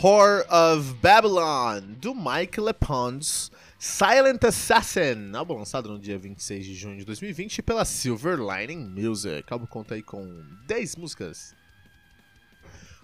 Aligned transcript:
Whore 0.00 0.46
of 0.48 0.94
Babylon, 1.02 1.94
do 2.00 2.14
Mike 2.14 2.60
LePons, 2.60 3.50
Silent 3.80 4.44
Assassin, 4.44 5.32
álbum 5.34 5.54
lançado 5.54 5.88
no 5.88 5.98
dia 5.98 6.16
26 6.16 6.66
de 6.66 6.74
junho 6.76 6.98
de 6.98 7.04
2020 7.04 7.62
pela 7.62 7.84
Silver 7.84 8.38
Lining 8.38 8.90
Music. 8.90 9.50
O 9.50 9.54
álbum 9.54 9.66
conta 9.66 9.96
aí 9.96 10.02
com 10.02 10.40
10 10.68 10.94
músicas, 10.94 11.52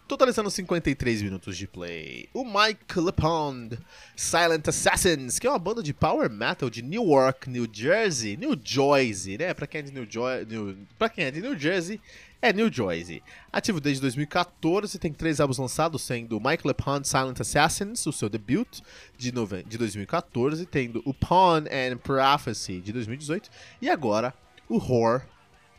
totalizando 0.06 0.50
53 0.50 1.22
minutos 1.22 1.56
de 1.56 1.66
play. 1.66 2.28
O 2.34 2.44
Mike 2.44 2.98
LePond, 2.98 3.78
Silent 4.14 4.68
Assassins, 4.68 5.38
que 5.38 5.46
é 5.46 5.50
uma 5.50 5.58
banda 5.58 5.82
de 5.82 5.94
power 5.94 6.30
metal 6.30 6.68
de 6.68 6.82
Newark, 6.82 7.48
New 7.48 7.66
Jersey, 7.70 8.36
New 8.36 8.58
Jersey, 8.62 9.38
né? 9.38 9.54
Pra 9.54 9.66
quem 9.66 9.78
é 9.80 9.82
de 9.82 9.92
New, 9.92 10.06
jo 10.06 10.22
New... 10.48 10.77
Pra 10.98 11.08
quem 11.08 11.24
é 11.24 11.30
de 11.30 11.40
New 11.40 11.58
Jersey, 11.58 12.00
é 12.42 12.52
New 12.52 12.70
Jersey. 12.70 13.22
Ativo 13.50 13.80
desde 13.80 14.02
2014, 14.02 14.98
tem 14.98 15.12
três 15.12 15.40
álbuns 15.40 15.58
lançados, 15.58 16.02
sendo 16.02 16.38
Michael 16.38 16.70
Upon 16.70 17.02
Silent 17.02 17.41
Assassins, 17.41 18.05
o 18.06 18.12
seu 18.12 18.28
debut 18.28 18.80
de, 19.16 19.32
de 19.66 19.78
2014, 19.78 20.66
tendo 20.66 21.02
o 21.06 21.14
Pawn 21.14 21.64
and 21.70 21.97
Prophecy 21.98 22.80
de 22.80 22.92
2018, 22.92 23.50
e 23.80 23.88
agora 23.88 24.34
o 24.69 24.77
Whore 24.77 25.22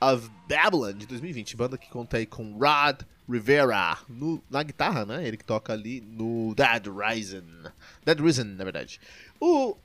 of 0.01 0.29
Babylon 0.49 0.93
de 0.93 1.05
2020, 1.05 1.55
banda 1.55 1.77
que 1.77 1.89
conta 1.89 2.17
aí 2.17 2.25
com 2.25 2.57
Rod 2.57 3.01
Rivera 3.29 3.97
no, 4.07 4.43
na 4.49 4.63
guitarra, 4.63 5.05
né? 5.05 5.27
Ele 5.27 5.37
que 5.37 5.43
toca 5.43 5.73
ali 5.73 6.01
no 6.01 6.53
Dead 6.55 6.85
Risen. 6.87 7.45
Dead 8.05 8.19
Risen, 8.19 8.45
na 8.45 8.63
verdade. 8.63 8.99
O 9.39 9.75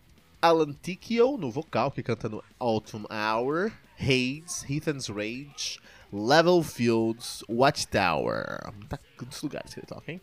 Alan 0.41 0.73
Ticchio 0.83 1.37
no 1.37 1.51
vocal, 1.51 1.91
que 1.91 2.03
canta 2.03 2.29
no 2.29 2.43
Autumn 2.59 3.05
Hour, 3.11 3.73
Hades, 3.99 4.65
Heathen's 4.69 5.09
Rage, 5.09 5.81
Level 6.13 6.63
Fields, 6.63 7.45
Watchtower. 7.49 8.73
Tá 8.89 8.99
muitos 9.21 9.43
lugares 9.43 9.75
que 9.75 9.81
ele 9.81 9.87
toca, 9.87 10.13
hein? 10.13 10.21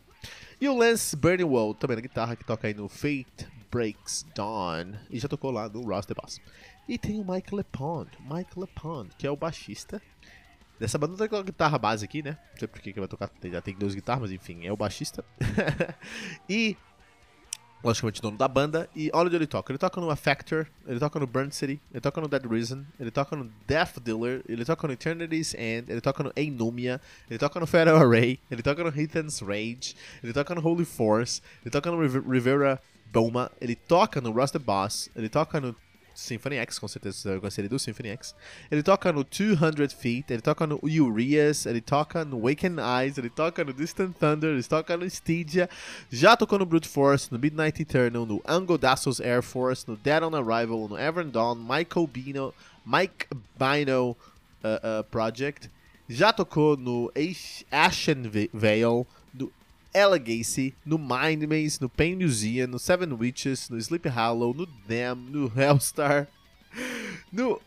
E 0.60 0.68
o 0.68 0.76
Lance 0.76 1.16
Burnewell, 1.16 1.76
também 1.76 1.98
na 1.98 2.02
guitarra, 2.02 2.36
que 2.36 2.44
toca 2.44 2.68
aí 2.68 2.74
no 2.74 2.90
Fate 2.90 3.48
Breaks 3.72 4.26
Dawn. 4.36 4.94
E 5.10 5.20
já 5.20 5.28
tocou 5.28 5.52
lá 5.52 5.70
no 5.70 5.82
Ross 5.82 6.06
the 6.06 6.16
Boss. 6.16 6.42
E 6.88 6.98
tem 6.98 7.20
o 7.20 7.32
Mike 7.32 7.54
LePond, 7.54 8.10
Mike 8.20 8.60
LePond, 8.60 9.10
que 9.18 9.28
é 9.28 9.32
o 9.32 9.36
baixista. 9.36 10.02
Dessa 10.80 10.98
banda 10.98 11.28
tem 11.28 11.40
a 11.40 11.44
guitarra 11.44 11.78
base 11.78 12.06
aqui, 12.06 12.22
né? 12.22 12.38
Não 12.52 12.60
sei 12.60 12.68
por 12.68 12.80
que 12.80 12.94
vai 12.94 13.08
tocar, 13.08 13.32
já 13.44 13.62
tem 13.62 13.76
duas 13.76 13.96
guitarras, 13.96 14.24
mas 14.24 14.32
enfim, 14.32 14.66
é 14.66 14.72
o 14.72 14.78
baixista. 14.78 15.26
e 16.48 16.78
logicamente 17.84 18.22
dono 18.22 18.38
da 18.38 18.48
banda. 18.48 18.90
E 18.96 19.10
olha 19.14 19.28
onde 19.28 19.36
ele 19.36 19.48
toca. 19.48 19.72
Ele 19.72 19.78
toca 19.78 20.00
no 20.00 20.10
Affector, 20.10 20.68
ele 20.86 21.00
toca 21.00 21.20
no 21.20 21.28
Burn 21.28 21.52
City, 21.52 21.80
ele 21.92 22.02
toca 22.02 22.22
no 22.22 22.28
Dead 22.28 22.46
Reason, 22.46 22.84
ele 23.00 23.12
toca 23.12 23.36
no 23.36 23.52
Death 23.66 24.00
Dealer, 24.00 24.44
ele 24.48 24.66
toca 24.66 24.88
no 24.88 24.94
Eternity's 24.94 25.54
End, 25.54 25.92
ele 25.92 26.02
toca 26.02 26.24
no 26.24 26.32
Enumia, 26.36 27.02
ele 27.30 27.40
toca 27.40 27.60
no 27.60 27.68
Fatal 27.68 27.96
Array, 27.98 28.40
ele 28.50 28.62
toca 28.62 28.84
no 28.84 28.90
Heathen's 28.90 29.40
Rage, 29.40 29.96
ele 30.24 30.34
toca 30.34 30.54
no 30.54 30.66
Holy 30.66 30.86
Force, 30.86 31.42
ele 31.64 31.72
toca 31.72 31.90
no 31.92 32.02
Rivera 32.32 32.80
Boma, 33.12 33.52
ele 33.62 33.76
toca 33.76 34.20
no 34.20 34.32
Rust 34.32 34.54
the 34.54 34.60
Boss, 34.60 35.10
ele 35.16 35.30
toca 35.30 35.60
no 35.60 35.76
Symphony 36.18 36.56
X, 36.58 36.80
com 36.80 36.88
certeza 36.88 37.30
eu 37.30 37.40
gostaria 37.40 37.70
do 37.70 37.78
Symphony 37.78 38.10
X. 38.10 38.34
Ele 38.72 38.82
toca 38.82 39.14
no 39.14 39.24
200 39.24 39.94
Feet, 39.94 40.32
ele 40.32 40.42
toca 40.42 40.66
no 40.66 40.80
Urias, 40.82 41.68
ele 41.68 41.80
toca 41.80 42.26
no 42.26 42.42
Waken 42.42 42.78
Eyes, 42.80 43.20
ele 43.20 43.30
toca 43.30 43.64
no 43.64 43.72
Distant 43.72 44.16
Thunder, 44.18 44.50
ele 44.50 44.64
toca 44.64 44.98
no 44.98 45.06
Stygia, 45.06 45.70
já 46.12 46.36
tocou 46.36 46.58
no 46.58 46.66
Brute 46.66 46.88
Force, 46.88 47.32
no 47.32 47.38
Midnight 47.38 47.80
Eternal, 47.80 48.26
no 48.26 48.42
Angodassos 48.48 49.20
Air 49.22 49.44
Force, 49.44 49.86
no 49.88 49.96
Dead 49.96 50.24
on 50.24 50.36
Arrival, 50.36 50.88
no 50.90 50.98
Evern 50.98 51.30
Dawn, 51.30 51.56
Michael 51.56 52.08
Bino, 52.08 52.52
Mike 52.84 53.28
Bino 53.56 54.18
uh, 54.64 55.00
uh, 55.00 55.04
Project, 55.12 55.70
já 56.10 56.34
tocou 56.34 56.76
no 56.76 57.12
Ashen 57.72 58.24
Veil, 58.52 59.06
Elegacy, 59.98 60.76
no 60.86 60.98
Mind 61.00 61.44
Maze, 61.44 61.82
no 61.82 61.90
Pain 61.90 62.16
Museum, 62.16 62.68
no 62.68 62.78
Seven 62.78 63.14
Witches, 63.14 63.70
no 63.70 63.78
Sleep 63.80 64.08
Hollow, 64.08 64.54
no 64.54 64.68
Damn, 64.88 65.30
no 65.32 65.52
Hellstar, 65.56 66.28
no 67.34 67.60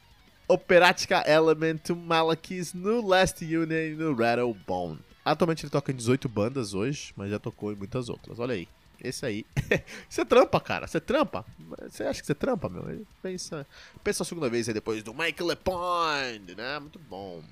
Operatica 0.46 1.24
Element, 1.26 1.80
no 1.88 1.96
Malakis, 1.96 2.72
no 2.72 3.04
Last 3.04 3.44
Union 3.44 3.72
e 3.72 3.94
no 3.94 4.14
Rattlebone. 4.14 5.00
Atualmente 5.24 5.64
ele 5.64 5.70
toca 5.70 5.90
em 5.90 5.96
18 5.96 6.28
bandas 6.28 6.72
hoje, 6.72 7.12
mas 7.16 7.30
já 7.30 7.38
tocou 7.38 7.72
em 7.72 7.76
muitas 7.76 8.08
outras. 8.08 8.38
Olha 8.38 8.54
aí. 8.54 8.68
Esse 9.02 9.24
aí. 9.26 9.46
você 10.08 10.24
trampa, 10.24 10.60
cara. 10.60 10.86
Você 10.86 11.00
trampa. 11.00 11.44
Você 11.88 12.04
acha 12.04 12.20
que 12.20 12.26
você 12.26 12.34
trampa, 12.34 12.68
meu? 12.68 13.04
Pensa, 13.22 13.66
pensa 14.04 14.22
a 14.22 14.26
segunda 14.26 14.48
vez 14.48 14.68
aí 14.68 14.74
depois 14.74 15.02
do 15.02 15.12
Michael 15.12 15.46
LePond, 15.46 16.54
né? 16.54 16.78
Muito 16.78 16.98
bom. 16.98 17.42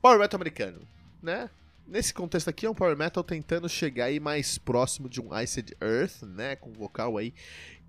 Power 0.00 0.18
Metal 0.18 0.38
americano, 0.38 0.80
né? 1.22 1.48
Nesse 1.86 2.14
contexto 2.14 2.48
aqui 2.48 2.66
é 2.66 2.70
um 2.70 2.74
power 2.74 2.96
metal 2.96 3.22
tentando 3.22 3.68
chegar 3.68 4.06
aí 4.06 4.18
mais 4.18 4.58
próximo 4.58 5.08
de 5.08 5.20
um 5.20 5.38
Iced 5.38 5.76
Earth, 5.80 6.22
né, 6.22 6.56
com 6.56 6.72
vocal 6.72 7.16
aí 7.18 7.34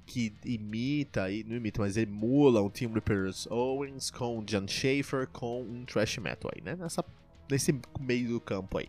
que 0.05 0.33
imita, 0.45 1.23
aí, 1.23 1.43
não 1.43 1.55
imita, 1.55 1.81
mas 1.81 1.97
emula 1.97 2.61
um 2.61 2.69
Team 2.69 2.91
Reapers 2.91 3.47
Owens 3.47 4.11
com 4.11 4.43
John 4.43 4.67
Schaefer 4.67 5.27
com 5.27 5.61
um 5.63 5.83
thrash 5.85 6.17
metal 6.19 6.51
aí, 6.53 6.61
né? 6.61 6.75
Nessa 6.75 7.03
nesse 7.49 7.79
meio 7.99 8.29
do 8.29 8.39
campo 8.39 8.77
aí. 8.77 8.87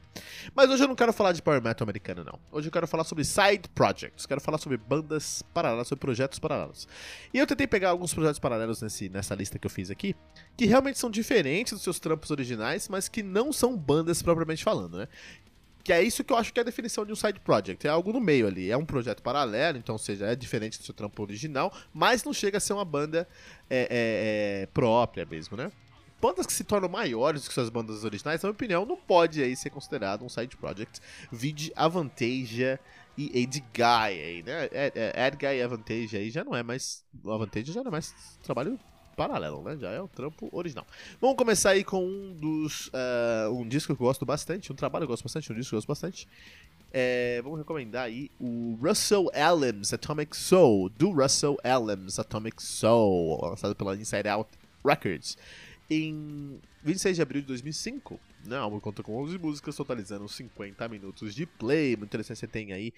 Mas 0.55 0.71
hoje 0.71 0.85
eu 0.85 0.89
não 0.89 0.95
quero 0.95 1.13
falar 1.13 1.33
de 1.33 1.43
power 1.43 1.63
metal 1.63 1.85
americano, 1.85 2.25
não. 2.25 2.39
Hoje 2.51 2.69
eu 2.69 2.73
quero 2.73 2.87
falar 2.87 3.05
sobre 3.05 3.25
side 3.25 3.69
projects, 3.75 4.27
quero 4.27 4.41
falar 4.41 4.59
sobre 4.59 4.79
bandas 4.79 5.43
paralelas, 5.55 5.89
sobre 5.89 6.01
projetos 6.01 6.39
paralelos. 6.39 6.89
E 7.33 7.39
eu 7.39 7.47
tentei 7.47 7.67
pegar 7.67 7.91
alguns 7.91 8.13
projetos 8.15 8.39
paralelos 8.39 8.81
nesse, 8.83 9.09
nessa 9.09 9.35
lista 9.35 9.59
que 9.59 9.67
eu 9.67 9.71
fiz 9.71 9.91
aqui, 9.91 10.15
que 10.57 10.67
realmente 10.67 10.99
são 10.99 11.11
diferentes 11.11 11.73
dos 11.73 11.83
seus 11.83 12.01
trampos 12.01 12.31
originais, 12.31 12.89
mas 12.89 13.09
que 13.09 13.23
não 13.23 13.53
são 13.53 13.77
bandas 13.77 14.23
propriamente 14.23 14.65
falando, 14.65 14.99
né? 14.99 15.09
Que 15.87 15.93
é 15.93 16.03
isso 16.03 16.25
que 16.25 16.33
eu 16.33 16.37
acho 16.37 16.53
que 16.53 16.59
é 16.59 16.63
a 16.63 16.65
definição 16.65 17.07
de 17.07 17.13
um 17.13 17.15
side 17.15 17.39
project. 17.39 17.87
É 17.87 17.91
algo 17.91 18.13
no 18.13 18.21
meio 18.21 18.49
ali. 18.49 18.73
É 18.73 18.77
um 18.77 18.85
projeto 18.85 19.23
paralelo, 19.23 19.79
então, 19.79 19.95
ou 19.95 19.99
seja, 20.01 20.27
é 20.27 20.35
diferente 20.35 20.81
do 20.81 20.85
seu 20.85 20.93
trampo 20.93 21.23
original, 21.23 21.73
mas 21.95 22.25
não 22.25 22.33
chega 22.33 22.59
a 22.59 22.61
ser 22.61 22.73
uma 22.73 22.85
banda 22.85 23.29
é, 23.71 23.83
é, 23.83 24.63
é, 24.63 24.67
própria 24.67 25.25
mesmo, 25.25 25.57
né? 25.57 25.71
Bandas 26.21 26.47
que 26.47 26.53
se 26.53 26.65
tornam 26.65 26.89
maiores 26.89 27.47
que 27.47 27.55
suas 27.55 27.69
bandas 27.69 28.05
originais, 28.05 28.43
na 28.43 28.49
minha 28.49 28.55
opinião, 28.55 28.85
não 28.85 28.97
pode 28.97 29.43
aí 29.43 29.55
ser 29.57 29.71
considerado 29.71 30.25
um 30.25 30.29
side 30.29 30.57
project. 30.57 31.01
Vide 31.31 31.73
Avantasia 31.77 32.81
e 33.19 33.47
Guy 33.47 33.83
aí, 33.83 34.43
né? 34.43 34.69
Guy 35.39 35.57
e 35.57 35.63
Avantasia 35.63 36.19
aí 36.21 36.31
já 36.31 36.45
não 36.45 36.55
é 36.55 36.63
mais. 36.63 37.05
O 37.25 37.33
Avantasia 37.33 37.73
já 37.73 37.83
não 37.83 37.89
é 37.89 37.93
mais 37.93 38.15
trabalho 38.43 38.79
paralelo, 39.17 39.63
né? 39.63 39.77
Já 39.81 39.91
é 39.91 40.01
o 40.01 40.09
trampo 40.09 40.49
original. 40.53 40.87
Vamos 41.21 41.37
começar 41.37 41.71
aí 41.71 41.83
com 41.83 42.05
um 42.05 42.35
dos. 42.35 42.89
Uh, 42.89 43.53
um 43.53 43.67
disco 43.67 43.95
que 43.95 44.03
eu 44.03 44.07
gosto 44.07 44.27
bastante, 44.27 44.71
um 44.71 44.77
trabalho 44.77 45.07
que 45.07 45.11
eu 45.11 45.15
gosto 45.15 45.25
bastante, 45.25 45.51
um 45.51 45.57
disco 45.57 45.71
que 45.71 45.75
eu 45.75 45.79
gosto 45.79 45.89
bastante. 45.89 46.29
É, 46.93 47.41
vamos 47.43 47.59
recomendar 47.59 48.05
aí 48.05 48.31
o 48.41 48.79
Russell 48.81 49.31
Adams 49.35 49.93
Atomic 49.93 50.37
Soul, 50.37 50.89
do 50.91 51.11
Russell 51.11 51.57
Adams 51.65 52.19
Atomic 52.19 52.63
Soul, 52.63 53.41
lançado 53.43 53.75
pela 53.75 53.97
Inside 53.97 54.29
Out 54.29 54.51
Records 54.85 55.37
em 55.89 56.61
26 56.83 57.17
de 57.17 57.23
abril 57.23 57.41
de 57.43 57.49
2005. 57.49 58.21
Né? 58.47 58.59
O 58.59 58.63
álbum 58.63 58.81
conta 58.81 59.03
com 59.03 59.17
11 59.23 59.39
músicas, 59.39 59.77
totalizando 59.77 60.29
50 60.29 60.89
minutos 60.89 61.35
de 61.35 61.47
play. 61.47 61.97
Muito 61.97 62.11
interessante, 62.11 62.39
você 62.39 62.47
tem 62.47 62.73
aí 62.73 62.93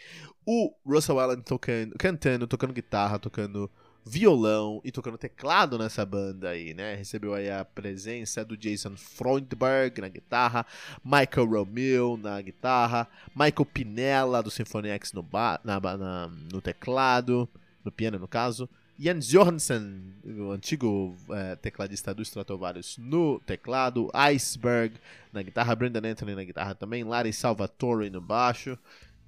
o 0.47 0.73
Russell 0.87 1.19
Allen 1.19 1.41
tocando, 1.41 1.97
cantando, 1.99 2.47
tocando 2.47 2.73
guitarra, 2.73 3.19
tocando 3.19 3.71
violão 4.05 4.81
e 4.83 4.91
tocando 4.91 5.19
teclado 5.19 5.79
nessa 5.79 6.05
banda 6.05 6.51
aí, 6.51 6.73
né? 6.73 6.95
Recebeu 6.95 7.35
aí 7.35 7.51
a 7.51 7.65
presença 7.65 8.45
do 8.45 8.57
Jason 8.57 8.97
Freundberg 8.97 10.01
na 10.01 10.09
guitarra, 10.09 10.65
Michael 11.05 11.47
Romeo 11.47 12.17
na 12.17 12.41
guitarra, 12.41 13.07
Michael 13.35 13.67
Pinella 13.67 14.43
do 14.43 14.51
Symphony 14.51 14.89
X 14.91 15.13
no, 15.13 15.27
na, 15.63 15.81
na, 15.81 16.29
no 16.51 16.61
teclado, 16.63 17.49
no 17.85 17.93
piano 17.93 18.19
no 18.19 18.29
caso, 18.29 18.69
Jens 18.99 19.29
Johansson, 19.29 20.01
o 20.25 20.51
antigo 20.51 21.17
é, 21.31 21.55
tecladista 21.55 22.13
do 22.13 22.21
Stratovarius, 22.21 22.99
no 22.99 23.39
teclado, 23.39 24.11
Iceberg 24.13 24.97
na 25.33 25.41
guitarra, 25.41 25.77
Brendan 25.77 26.11
Anthony 26.11 26.35
na 26.35 26.43
guitarra 26.43 26.75
também, 26.75 27.05
Larry 27.05 27.33
Salvatore 27.33 28.11
no 28.11 28.21
baixo 28.21 28.77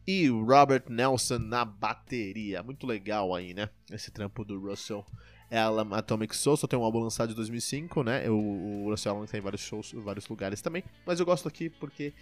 e 0.04 0.28
Robert 0.28 0.84
Nelson 0.88 1.38
na 1.38 1.64
bateria. 1.64 2.64
Muito 2.64 2.84
legal 2.84 3.32
aí, 3.32 3.54
né? 3.54 3.68
Esse 3.92 4.10
trampo 4.10 4.44
do 4.44 4.58
Russell 4.58 5.06
Alan 5.58 5.88
Atomic 5.96 6.36
Soul, 6.36 6.56
só 6.56 6.66
tem 6.66 6.78
um 6.78 6.84
álbum 6.84 7.00
lançado 7.00 7.30
de 7.30 7.34
2005, 7.34 8.02
né? 8.02 8.28
O, 8.30 8.84
o 8.84 8.90
Russell 8.90 9.14
Allen 9.14 9.26
tem 9.26 9.40
vários 9.40 9.62
shows 9.62 9.92
em 9.92 10.00
vários 10.00 10.28
lugares 10.28 10.60
também, 10.60 10.84
mas 11.04 11.18
eu 11.18 11.26
gosto 11.26 11.48
aqui 11.48 11.68
porque 11.68 12.12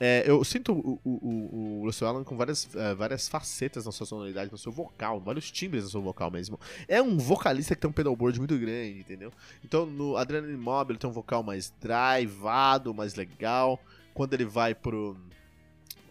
É, 0.00 0.24
eu 0.26 0.42
sinto 0.42 0.72
o, 0.72 1.00
o, 1.04 1.80
o 1.80 1.84
Russell 1.84 2.08
Allen 2.08 2.24
com 2.24 2.36
várias, 2.36 2.64
uh, 2.74 2.96
várias 2.96 3.28
facetas 3.28 3.86
na 3.86 3.92
sua 3.92 4.04
sonoridade, 4.06 4.50
no 4.50 4.58
seu 4.58 4.72
vocal, 4.72 5.20
vários 5.20 5.52
timbres 5.52 5.84
no 5.84 5.90
seu 5.90 6.02
vocal 6.02 6.30
mesmo. 6.32 6.58
É 6.88 7.00
um 7.00 7.16
vocalista 7.16 7.76
que 7.76 7.80
tem 7.80 7.88
um 7.88 7.92
pedalboard 7.92 8.38
muito 8.40 8.58
grande, 8.58 8.98
entendeu? 8.98 9.32
Então 9.64 9.86
no 9.86 10.16
Adrenaline 10.16 10.58
Mob 10.58 10.90
ele 10.90 10.98
tem 10.98 11.08
um 11.08 11.12
vocal 11.12 11.44
mais 11.44 11.72
drivado, 11.80 12.92
mais 12.92 13.14
legal. 13.14 13.80
Quando 14.12 14.34
ele 14.34 14.44
vai 14.44 14.74
pro 14.74 15.16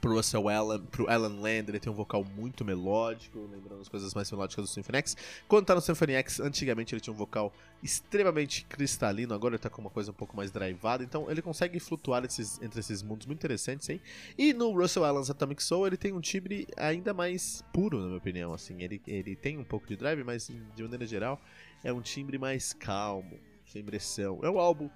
pro 0.03 0.15
Russell 0.15 0.49
Allen, 0.49 0.81
pro 0.91 1.09
Alan 1.09 1.39
Land, 1.39 1.71
ele 1.71 1.79
tem 1.79 1.89
um 1.89 1.95
vocal 1.95 2.25
muito 2.25 2.65
melódico, 2.65 3.39
lembrando 3.49 3.79
as 3.79 3.87
coisas 3.87 4.13
mais 4.13 4.29
melódicas 4.29 4.65
do 4.65 4.67
Symphony 4.67 4.97
X. 4.97 5.15
Quando 5.47 5.65
tá 5.65 5.73
no 5.73 5.79
Symphony 5.79 6.11
X, 6.15 6.41
antigamente 6.41 6.93
ele 6.93 6.99
tinha 6.99 7.13
um 7.13 7.15
vocal 7.15 7.53
extremamente 7.81 8.65
cristalino, 8.65 9.33
agora 9.33 9.55
ele 9.55 9.61
tá 9.61 9.69
com 9.69 9.79
uma 9.79 9.89
coisa 9.89 10.11
um 10.11 10.13
pouco 10.13 10.35
mais 10.35 10.51
drivada, 10.51 11.05
então 11.05 11.31
ele 11.31 11.41
consegue 11.41 11.79
flutuar 11.79 12.25
esses, 12.25 12.61
entre 12.61 12.81
esses 12.81 13.01
mundos 13.01 13.25
muito 13.25 13.39
interessantes 13.39 13.89
aí. 13.89 14.01
E 14.37 14.53
no 14.53 14.77
Russell 14.77 15.05
Allen's 15.05 15.29
Atomic 15.29 15.63
Soul 15.63 15.87
ele 15.87 15.95
tem 15.95 16.11
um 16.11 16.19
timbre 16.19 16.67
ainda 16.75 17.13
mais 17.13 17.63
puro, 17.71 17.97
na 17.97 18.07
minha 18.07 18.17
opinião, 18.17 18.53
assim, 18.53 18.83
ele, 18.83 19.01
ele 19.07 19.37
tem 19.37 19.57
um 19.57 19.63
pouco 19.63 19.87
de 19.87 19.95
drive, 19.95 20.21
mas 20.25 20.51
de 20.75 20.83
maneira 20.83 21.05
geral 21.05 21.39
é 21.81 21.93
um 21.93 22.01
timbre 22.01 22.37
mais 22.37 22.73
calmo, 22.73 23.39
sem 23.65 23.81
pressão. 23.81 24.41
É 24.43 24.49
um 24.49 24.59
álbum 24.59 24.89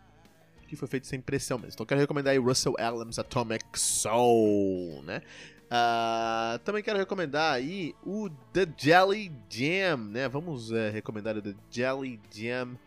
que 0.68 0.76
foi 0.76 0.88
feito 0.88 1.08
sem 1.08 1.20
pressão 1.20 1.58
mesmo. 1.58 1.74
Então 1.74 1.86
quero 1.86 2.02
recomendar 2.02 2.34
aí 2.34 2.38
Russell 2.38 2.76
Adams 2.78 3.18
Atomic 3.18 3.80
Soul, 3.80 5.02
né? 5.04 5.22
Uh, 5.68 6.60
também 6.60 6.82
quero 6.82 6.98
recomendar 6.98 7.54
aí 7.54 7.94
o 8.06 8.30
The 8.54 8.68
Jelly 8.78 9.32
Jam, 9.50 9.98
né? 9.98 10.30
Vamos 10.30 10.72
uh, 10.72 10.92
recomendar 10.94 11.36
o 11.36 11.42
The 11.42 11.56
Jelly 11.70 12.20
Jam 12.32 12.78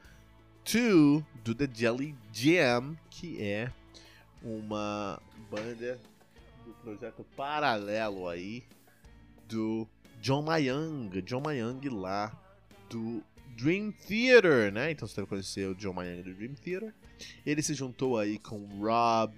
2 0.64 1.22
do 1.44 1.54
The 1.54 1.68
Jelly 1.72 2.14
Jam, 2.32 2.96
que 3.10 3.42
é 3.42 3.70
uma 4.42 5.20
banda 5.50 6.00
do 6.64 6.72
projeto 6.82 7.24
paralelo 7.36 8.28
aí 8.28 8.64
do 9.46 9.86
John 10.20 10.42
Mayang, 10.42 11.20
John 11.22 11.40
Mayang 11.40 11.88
lá 11.88 12.32
do 12.88 13.22
Dream 13.56 13.92
Theater, 13.92 14.72
né? 14.72 14.90
Então 14.90 15.06
você 15.06 15.16
deve 15.16 15.28
conhecer 15.28 15.68
o 15.68 15.74
John 15.74 15.92
Mayang 15.92 16.22
do 16.22 16.34
Dream 16.34 16.54
Theater. 16.54 16.94
Ele 17.44 17.62
se 17.62 17.74
juntou 17.74 18.18
aí 18.18 18.38
com 18.38 18.66
Rob 18.80 19.34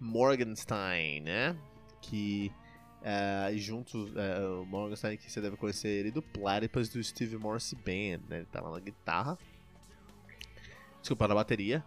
Morgenstein, 0.00 1.20
né? 1.20 1.56
Que 2.00 2.52
uh, 3.00 3.56
juntos, 3.58 4.10
uh, 4.10 4.62
o 4.62 4.66
Morgenstein 4.66 5.16
que 5.16 5.30
você 5.30 5.40
deve 5.40 5.56
conhecer 5.56 5.88
ele 5.88 6.10
do 6.10 6.22
Platypus 6.22 6.88
do 6.88 7.02
Steve 7.02 7.36
Morse 7.36 7.76
Band, 7.76 8.24
né? 8.28 8.38
Ele 8.38 8.46
tá 8.46 8.60
lá 8.60 8.70
na 8.70 8.80
guitarra. 8.80 9.38
Desculpa, 11.00 11.28
na 11.28 11.34
bateria. 11.34 11.84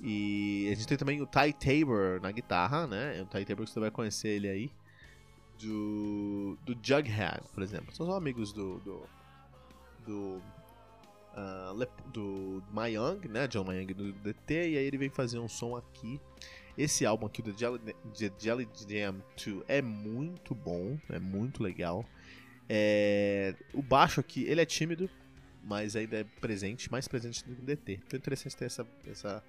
E 0.00 0.68
a 0.70 0.74
gente 0.74 0.86
tem 0.86 0.98
também 0.98 1.22
o 1.22 1.26
Ty 1.26 1.52
Tabor 1.52 2.20
na 2.20 2.30
guitarra, 2.30 2.86
né? 2.86 3.22
O 3.22 3.26
Ty 3.26 3.44
Tabor 3.44 3.64
que 3.64 3.72
você 3.72 3.80
vai 3.80 3.90
conhecer 3.90 4.28
ele 4.28 4.48
aí. 4.48 4.70
Do, 5.58 6.58
do 6.66 6.76
Jughead, 6.82 7.40
por 7.54 7.62
exemplo. 7.62 7.94
São 7.94 8.06
os 8.06 8.14
amigos 8.14 8.52
do, 8.52 8.78
do, 8.80 9.02
do 10.06 10.42
uh, 11.36 12.10
do 12.10 12.62
Mayang, 12.72 13.28
né? 13.28 13.46
John 13.46 13.64
Mayang 13.64 13.92
do 13.92 14.12
DT, 14.12 14.54
e 14.54 14.78
aí 14.78 14.84
ele 14.84 14.98
vem 14.98 15.10
fazer 15.10 15.38
um 15.38 15.48
som 15.48 15.76
aqui. 15.76 16.20
Esse 16.76 17.06
álbum 17.06 17.26
aqui, 17.26 17.40
o 17.40 17.44
The 17.44 17.52
Jelly, 17.56 17.78
The 17.78 18.32
Jelly 18.38 18.68
Jam 18.88 19.22
2, 19.42 19.64
é 19.66 19.80
muito 19.80 20.54
bom, 20.54 20.98
é 21.08 21.18
muito 21.18 21.62
legal. 21.62 22.04
É... 22.68 23.54
O 23.72 23.82
baixo 23.82 24.20
aqui, 24.20 24.44
ele 24.44 24.60
é 24.60 24.66
tímido, 24.66 25.08
mas 25.64 25.96
ainda 25.96 26.18
é 26.18 26.24
presente, 26.24 26.90
mais 26.90 27.08
presente 27.08 27.44
do 27.44 27.54
que 27.54 27.62
o 27.62 27.64
DT. 27.64 28.00
Foi 28.08 28.18
interessante 28.18 28.56
ter 28.56 28.66
essa, 28.66 28.86
essa 29.06 29.42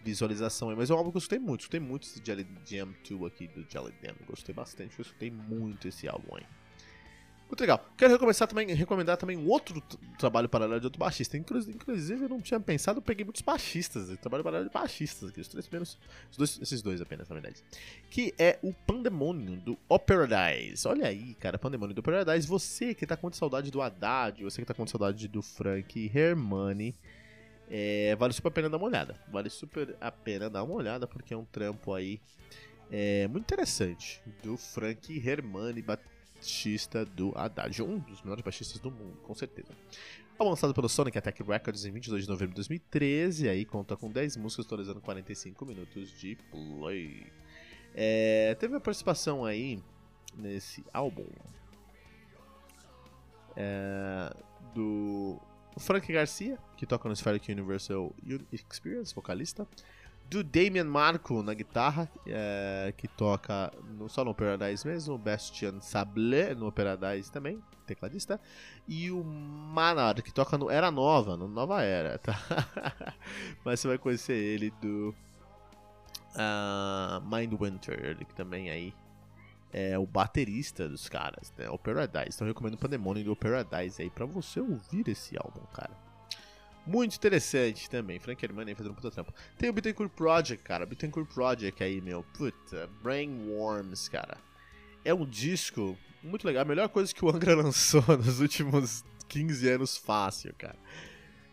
visualização 0.00 0.70
aí. 0.70 0.76
Mas 0.76 0.88
é 0.90 0.94
um 0.94 0.98
álbum 0.98 1.10
que 1.10 1.16
eu 1.16 1.20
gostei 1.20 1.38
muito. 1.38 1.62
Gostei 1.62 1.80
muito 1.80 2.02
desse 2.02 2.22
Jelly 2.24 2.46
Jam 2.64 2.94
2 3.08 3.24
aqui 3.24 3.48
do 3.48 3.66
Jelly 3.68 3.92
Jam. 4.02 4.14
Gostei 4.26 4.54
bastante. 4.54 4.96
Eu 4.98 5.02
escutei 5.02 5.30
muito 5.30 5.88
esse 5.88 6.08
álbum 6.08 6.36
aí. 6.36 6.46
Muito 7.48 7.60
legal. 7.62 7.82
Quero 7.96 8.18
também, 8.46 8.74
recomendar 8.74 9.16
também 9.16 9.36
um 9.36 9.48
outro 9.48 9.82
trabalho 10.18 10.50
paralelo 10.50 10.78
de 10.78 10.86
outro 10.86 10.98
baixista. 10.98 11.34
Inclusive, 11.36 12.24
eu 12.24 12.28
não 12.28 12.42
tinha 12.42 12.60
pensado, 12.60 12.98
eu 12.98 13.02
peguei 13.02 13.24
muitos 13.24 13.40
baixistas. 13.40 14.14
Trabalho 14.18 14.44
paralelo 14.44 14.68
de 14.68 14.74
baixistas 14.74 15.30
aqui. 15.30 15.40
Os 15.40 15.48
três 15.48 15.66
primeiros. 15.66 15.98
Os 16.30 16.36
dois, 16.36 16.58
esses 16.60 16.82
dois 16.82 17.00
apenas, 17.00 17.26
na 17.26 17.34
verdade. 17.34 17.64
Que 18.10 18.34
é 18.38 18.58
o 18.62 18.74
Pandemonium 18.74 19.56
do 19.56 19.78
Operadise. 19.88 20.86
Olha 20.86 21.06
aí, 21.06 21.34
cara, 21.36 21.58
Pandemonium 21.58 21.94
do 21.94 22.00
Operadise. 22.00 22.46
Você 22.46 22.92
que 22.92 23.06
tá 23.06 23.16
com 23.16 23.32
saudade 23.32 23.70
do 23.70 23.80
Haddad, 23.80 24.44
você 24.44 24.60
que 24.60 24.66
tá 24.66 24.74
com 24.74 24.86
saudade 24.86 25.26
do 25.26 25.40
Frank 25.40 26.12
Hermani. 26.14 26.94
É, 27.70 28.14
vale 28.16 28.34
super 28.34 28.48
a 28.48 28.52
pena 28.52 28.68
dar 28.68 28.76
uma 28.76 28.86
olhada. 28.86 29.18
Vale 29.32 29.48
super 29.48 29.96
a 29.98 30.12
pena 30.12 30.50
dar 30.50 30.62
uma 30.64 30.74
olhada, 30.74 31.06
porque 31.06 31.32
é 31.32 31.36
um 31.36 31.46
trampo 31.46 31.94
aí 31.94 32.20
é, 32.90 33.26
muito 33.28 33.44
interessante. 33.44 34.20
Do 34.42 34.58
Frank 34.58 35.26
Hermani 35.26 35.82
baixista 36.38 37.04
do 37.04 37.32
Haddad, 37.36 37.82
um 37.82 37.98
dos 37.98 38.22
melhores 38.22 38.42
baixistas 38.42 38.78
do 38.80 38.90
mundo, 38.90 39.18
com 39.22 39.34
certeza. 39.34 39.72
Lançado 40.38 40.72
pelo 40.72 40.88
Sonic 40.88 41.18
Attack 41.18 41.42
Records 41.42 41.84
em 41.84 41.90
22 41.90 42.22
de 42.22 42.28
novembro 42.28 42.50
de 42.50 42.56
2013, 42.56 43.48
aí 43.48 43.64
conta 43.64 43.96
com 43.96 44.08
10 44.08 44.36
músicas 44.36 44.66
totalizando 44.66 45.00
45 45.00 45.66
minutos 45.66 46.16
de 46.16 46.36
play. 46.50 47.26
É, 47.92 48.54
teve 48.54 48.72
uma 48.72 48.80
participação 48.80 49.44
aí 49.44 49.82
nesse 50.36 50.84
álbum 50.92 51.26
é, 53.56 54.32
do 54.72 55.40
Frank 55.76 56.10
Garcia, 56.12 56.56
que 56.76 56.86
toca 56.86 57.08
no 57.08 57.16
Spheric 57.16 57.50
Universal 57.50 58.14
Experience, 58.52 59.12
vocalista 59.12 59.66
do 60.28 60.44
Damian 60.44 60.84
Marco 60.84 61.42
na 61.42 61.54
guitarra, 61.54 62.10
é, 62.26 62.92
que 62.96 63.08
toca 63.08 63.72
no, 63.96 64.08
só 64.08 64.24
no 64.24 64.34
Paradise 64.34 64.86
mesmo, 64.86 65.14
o 65.14 65.18
Bastian 65.18 65.80
Sable 65.80 66.54
no 66.54 66.70
Paradise 66.70 67.32
também, 67.32 67.62
tecladista, 67.86 68.38
e 68.86 69.10
o 69.10 69.24
Manar, 69.24 70.22
que 70.22 70.32
toca 70.32 70.58
no 70.58 70.70
Era 70.70 70.90
Nova, 70.90 71.36
no 71.36 71.48
Nova 71.48 71.82
Era, 71.82 72.18
tá? 72.18 72.34
Mas 73.64 73.80
você 73.80 73.88
vai 73.88 73.98
conhecer 73.98 74.36
ele 74.36 74.70
do 74.82 75.14
uh, 76.34 77.26
Mindwinter, 77.26 77.98
ele 78.04 78.24
que 78.24 78.34
também 78.34 78.70
aí 78.70 78.94
é 79.72 79.98
o 79.98 80.06
baterista 80.06 80.88
dos 80.88 81.08
caras, 81.08 81.52
né? 81.56 81.68
O 81.70 81.78
Paradise. 81.78 82.34
Então 82.34 82.46
eu 82.46 82.52
recomendo 82.52 82.74
o 82.74 82.78
Pandemonium 82.78 83.24
do 83.24 83.36
Paradise 83.36 84.00
aí 84.00 84.10
pra 84.10 84.24
você 84.24 84.60
ouvir 84.60 85.08
esse 85.08 85.36
álbum, 85.36 85.60
cara. 85.74 86.07
Muito 86.88 87.16
interessante 87.16 87.90
também. 87.90 88.18
Frank 88.18 88.42
Herman 88.42 88.66
aí 88.66 88.74
fazendo 88.74 88.92
um 88.92 88.94
puta 88.94 89.10
trampo. 89.10 89.30
Tem 89.58 89.68
o 89.68 89.72
Bittencourt 89.74 90.10
Project, 90.10 90.64
cara. 90.64 90.86
Bittencourt 90.86 91.28
Project 91.28 91.84
aí, 91.84 92.00
meu. 92.00 92.24
Puta, 92.32 92.88
Brain 93.02 93.46
Worms, 93.46 94.08
cara. 94.08 94.38
É 95.04 95.12
um 95.12 95.26
disco 95.26 95.98
muito 96.22 96.46
legal. 96.46 96.62
A 96.62 96.64
melhor 96.64 96.88
coisa 96.88 97.14
que 97.14 97.22
o 97.22 97.28
Angra 97.28 97.54
lançou 97.60 98.02
nos 98.16 98.40
últimos 98.40 99.04
15 99.28 99.68
anos 99.68 99.98
fácil, 99.98 100.54
cara. 100.56 100.78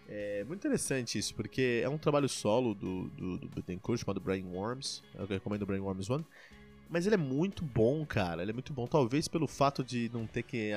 É 0.07 0.45
muito 0.45 0.62
interessante 0.62 1.17
isso, 1.17 1.36
porque 1.36 1.81
é 1.83 1.89
um 1.89 1.98
trabalho 1.98 2.29
solo 2.29 2.74
do, 2.74 3.09
do, 3.09 3.38
do 3.38 3.50
Bittencourt 3.50 4.00
chamado 4.00 4.21
Brain 4.21 4.45
Worms. 4.45 5.03
Eu 5.15 5.25
recomendo 5.25 5.63
o 5.63 5.65
Brain 5.65 5.81
Worms 5.81 6.09
One. 6.09 6.25
Mas 6.89 7.05
ele 7.05 7.15
é 7.15 7.17
muito 7.17 7.62
bom, 7.65 8.05
cara. 8.05 8.41
Ele 8.41 8.51
é 8.51 8.53
muito 8.53 8.71
bom. 8.71 8.88
Talvez 8.88 9.27
pelo 9.27 9.48
fato 9.48 9.83
de 9.83 10.09
não 10.13 10.25
ter 10.25 10.43
que 10.43 10.71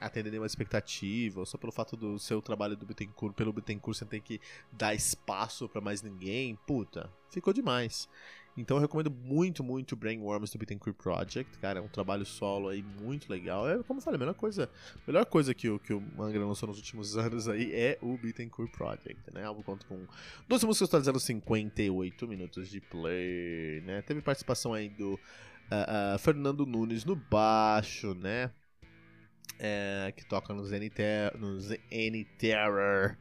atender 0.00 0.30
nenhuma 0.30 0.46
expectativa, 0.46 1.40
ou 1.40 1.46
só 1.46 1.56
pelo 1.58 1.72
fato 1.72 1.96
do 1.96 2.18
seu 2.18 2.40
trabalho 2.42 2.76
do 2.76 2.86
Bittencourt, 2.86 3.34
pelo 3.34 3.52
Bittencourt 3.52 3.96
você 3.96 4.04
tem 4.04 4.20
que 4.20 4.40
dar 4.72 4.94
espaço 4.94 5.68
para 5.68 5.80
mais 5.80 6.02
ninguém, 6.02 6.56
puta, 6.66 7.10
ficou 7.30 7.52
demais. 7.52 8.08
Então 8.58 8.76
eu 8.76 8.80
recomendo 8.80 9.08
muito, 9.08 9.62
muito 9.62 9.94
Brainworms 9.94 10.50
do 10.50 10.58
Bittencourt 10.58 10.96
Project, 10.96 11.56
cara, 11.58 11.78
é 11.78 11.82
um 11.82 11.86
trabalho 11.86 12.26
solo 12.26 12.68
aí 12.68 12.82
muito 12.82 13.30
legal. 13.30 13.68
É, 13.68 13.80
como 13.84 14.00
eu 14.00 14.02
falei, 14.02 14.16
a 14.16 14.18
melhor 14.18 14.34
coisa, 14.34 14.68
a 14.96 15.06
melhor 15.06 15.24
coisa 15.26 15.54
que 15.54 15.68
o, 15.68 15.78
que 15.78 15.94
o 15.94 16.02
Angra 16.18 16.44
lançou 16.44 16.68
nos 16.68 16.76
últimos 16.76 17.14
anos 17.16 17.48
aí 17.48 17.72
é 17.72 17.98
o 18.02 18.18
Bittencourt 18.18 18.72
Project, 18.72 19.32
né? 19.32 19.44
Algo 19.44 19.62
conta 19.62 19.86
com 19.86 20.04
12 20.48 20.66
músicas 20.66 20.88
totalizando 20.88 21.20
58 21.20 22.26
minutos 22.26 22.68
de 22.68 22.80
play, 22.80 23.80
né? 23.82 24.02
Teve 24.02 24.20
participação 24.20 24.74
aí 24.74 24.88
do 24.88 25.14
uh, 25.14 26.16
uh, 26.16 26.18
Fernando 26.18 26.66
Nunes 26.66 27.04
no 27.04 27.14
baixo, 27.14 28.12
né? 28.14 28.50
É, 29.58 30.12
que 30.16 30.24
toca 30.24 30.52
no 30.54 30.64
Zen, 30.64 30.90
no 31.38 31.60
Zen 31.60 32.24
Terror, 32.38 33.16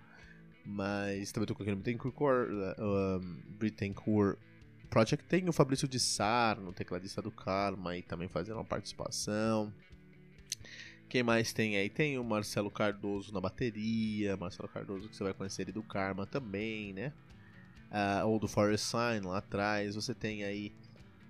mas 0.66 1.32
também 1.32 1.48
aqui 1.50 1.72
no 1.72 1.78
Bittencourt, 1.78 2.50
um, 2.78 3.42
Bittencourt 3.58 4.38
Project. 4.90 5.26
Tem 5.26 5.48
o 5.48 5.54
Fabrício 5.54 5.88
de 5.88 6.00
Sar, 6.00 6.60
no 6.60 6.74
tecladista 6.74 7.22
do 7.22 7.32
Karma, 7.32 7.96
e 7.98 8.02
também 8.02 8.28
fazendo 8.28 8.58
uma 8.58 8.66
participação. 8.66 9.74
Quem 11.10 11.24
mais 11.24 11.54
tem 11.54 11.78
aí? 11.78 11.90
Tem 11.90 12.18
o 12.18 12.24
Marcelo 12.24 12.70
Cardoso 12.70 13.34
na 13.34 13.40
bateria, 13.40 14.36
Marcelo 14.36 14.68
Cardoso 14.68 15.08
que 15.08 15.16
você 15.16 15.24
vai 15.24 15.34
conhecer 15.34 15.62
ele 15.62 15.72
do 15.72 15.82
Karma 15.82 16.26
também, 16.26 16.92
né? 16.92 17.14
Uh, 17.90 18.28
ou 18.28 18.38
do 18.38 18.48
Forest 18.48 18.88
Sign 18.88 19.26
lá 19.26 19.38
atrás. 19.38 19.96
Você 19.96 20.14
tem 20.14 20.44
aí 20.44 20.74